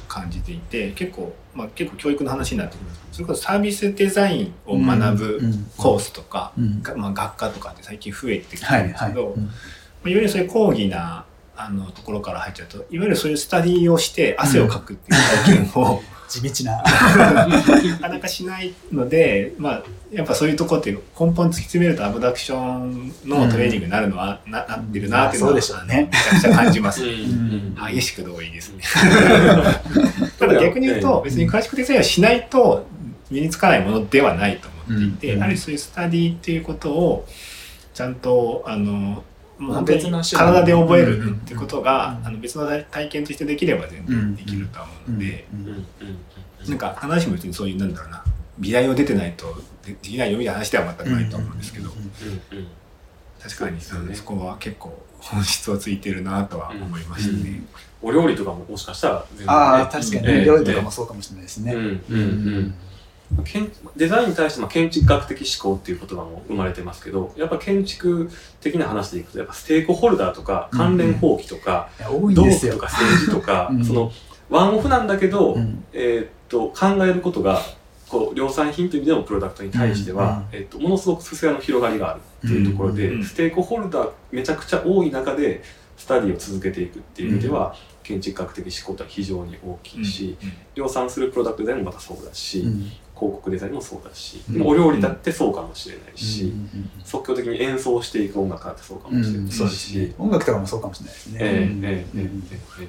[0.08, 3.02] 感じていて、結構、まあ結構教育の話になってくるんです。
[3.02, 6.82] けど、それこそサービスデザインを学ぶうんコースとか、うん。
[6.82, 8.88] がまあ学科とかって最近増えてきてはいはい。
[8.88, 9.44] るんですけど、うん。
[9.44, 9.50] ま
[10.06, 11.26] あいわゆるそういう講義な
[11.58, 16.02] あのところから入っちゃうと、いわゆるそういうスタディをして汗をかくっていう体験を、
[16.32, 16.82] 地道な。
[17.92, 27.04] なかなかしないので、まあ、やっぱそういうとこって根本突き詰めるとアブダクションのトレーニングになるのは、ななってるなっていうのは、ねめちゃくちゃ感じます。
[27.04, 28.84] うん激しく同意ですね。
[30.40, 32.88] ただ逆に言うと、別にクラシックデザインをしないと
[33.30, 37.28] 身につかないものではないと思っていて、うんやはりそういうスタディっていうことを
[37.94, 39.24] ちゃんと、あの、
[39.84, 42.28] 別の体で覚えうんるってことが、うん。
[42.28, 45.60] あの別の体験としてできれば全然できるとは思うので、うん。
[45.60, 45.68] うん。
[45.68, 45.78] う
[46.68, 46.70] ん。
[46.70, 48.24] なんか必ずしも別にそういうなんだろうな
[48.60, 49.56] 美大を出てないと
[49.86, 51.98] でできないよみたいな話では全くないと思うんですけど、うん。
[51.98, 52.60] うん。
[52.60, 52.68] うん。
[53.42, 57.62] 確かにそねそこは結構本質をついてるなとは思いましたね。
[58.02, 60.46] お料理とかももしかしたら全然ねああ、確かに、ええね。
[60.46, 61.74] 料理とかもそうかもしれないですね。
[61.74, 61.82] うん。
[62.10, 62.20] うん。
[62.20, 62.74] うん
[63.44, 68.30] 建デザインに対してまあ建築学的思考っていう言葉も生まれてますけどやっぱ建築
[68.60, 72.74] 的な話でいくとやっぱステークホルダーとか関連法規とか、いや多いん道ですよ。
[72.74, 73.86] 具とか政治とか、うん。
[73.86, 74.12] その
[74.50, 75.84] ワンオフなんだけど、うん。
[75.94, 77.62] えーっと考えることが
[78.10, 85.64] こう量産品という意味でのプロダクトに対しては、えーっとものすごくすすがの広がりがあるっていうところで、うんステークホルダーめちゃくちゃ多い中で
[85.98, 90.36] スタディを続けていくっていう意味では、建築学的思考とは非常に大きいし、
[90.76, 92.92] 量産するプロダクトデザインもまたそうだし、うん
[93.22, 94.68] 広告デザインもそうだし、うん。
[94.68, 100.14] お料理だってそうかもしれないし、うん即興的に演奏していく音楽だってそうかうんもしれないうんそうですし、ね。
[100.18, 101.38] 音楽とかもそうかもしれないですね。
[101.42, 102.44] ええええうんええうん。
[102.84, 102.88] え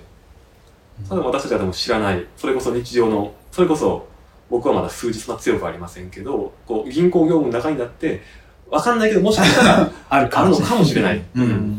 [1.04, 2.26] えただ私たちはでも知らない。
[2.36, 4.06] それこそ日常のそれこそ
[4.48, 8.22] 僕はまだ数日そんな強くありませんけどこう銀行業務の中になって
[8.70, 11.78] 分かんないけどもしかしたら あるあるのかもしれない、うんうん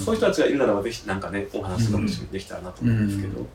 [0.00, 3.46] そういう人たちがいるならばぜひなんかねお話とかもできたらなと思うんですけど、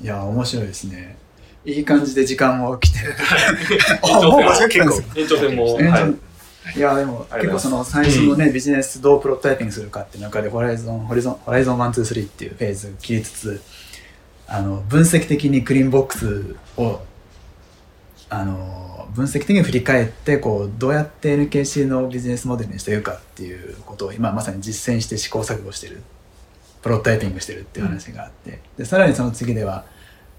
[0.00, 1.18] いや、面白いですね。
[1.64, 2.98] いい感じで時間も来て。
[3.00, 3.14] る。
[4.02, 5.78] 延長もう間違戦ってたんですよ延長戦も、
[6.74, 13.62] い、いや、でも結構その最初のね、ビジネスどうプロトタイピングするかっていう中で、ホライゾン、ホリゾン、ホライゾン1、2、3っていうフェーズ切りつつ、
[14.46, 17.00] あの、分析的にクリーンボックスを、
[18.28, 26.02] あの、分析的に振り返って、こう、どうやって NKC のビジネスモデルにしていくかっていうことを今まさに実践して試行錯誤してる、
[26.80, 29.84] プロトタイピングしてるっていう話があって、で、さらにその次では、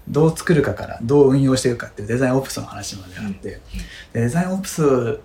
[0.08, 3.60] どう作るかからどう運用していくかっていうデザインオプスの話まであって、
[4.12, 5.20] でデザインオプス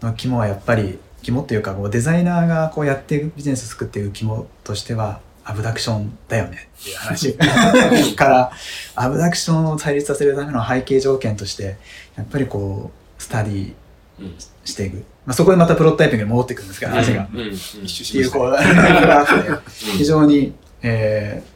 [0.00, 7.36] の肝はやっぱり肝っていうかこうデザイナーがこうやっていくビジネスを作っていく肝としてはアブダクションだよねっていう話
[8.16, 8.52] から
[8.96, 11.76] アブダクションを対立させるための背景条件として
[12.16, 13.72] やっぱりこうスタディ
[14.20, 14.34] うん。
[14.64, 17.28] していく、まあ、そこでまたプロトタイピングに戻ってくるんですけど話が。
[17.32, 17.40] うん。
[17.40, 17.46] うん。
[17.48, 18.18] うん一周っして。
[18.18, 18.56] いうこう
[19.96, 21.52] 非常に、えー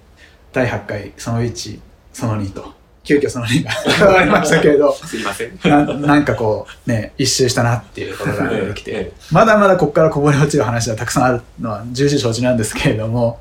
[0.57, 1.81] 第8回その1
[2.17, 2.75] その2と。
[3.05, 4.93] 急遽その2が 加わりましたけれど。
[4.93, 5.59] すいません。
[5.63, 13.39] ななんかこうね一周したなっていうことができて、えまだまだここからこぼれ落ちる話はたくさんあるのは重々承知なんですけれども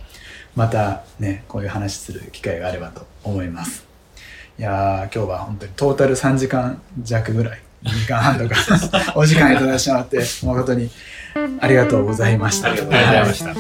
[0.56, 3.86] またねこういう話する機会があればと思います。
[4.60, 8.56] いやー今日は本当にトータル3時間弱ぐらい2時間半とか
[9.16, 10.90] お時間いただいてしまって誠に
[11.60, 12.70] ありがとうございました。
[12.70, 13.34] ありがとうございまはい。
[13.34, 13.54] した。
[13.54, 13.60] じ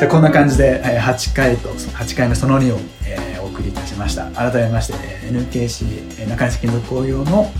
[0.00, 4.94] ゃあこんな感じでえー8回と8回目その2を、えーお送りいたしました改めまして
[5.24, 7.50] えー NKC えー中西金属工業の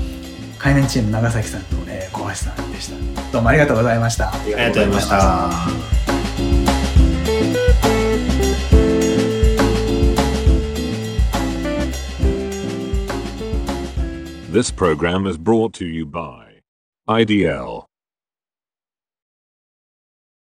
[0.59, 5.97] 海面チーム長崎さんと、えー小橋さんでしたどうもありがとうございましたありありがとうございました。
[14.51, 16.63] This program is brought to you by
[17.07, 17.85] IDL.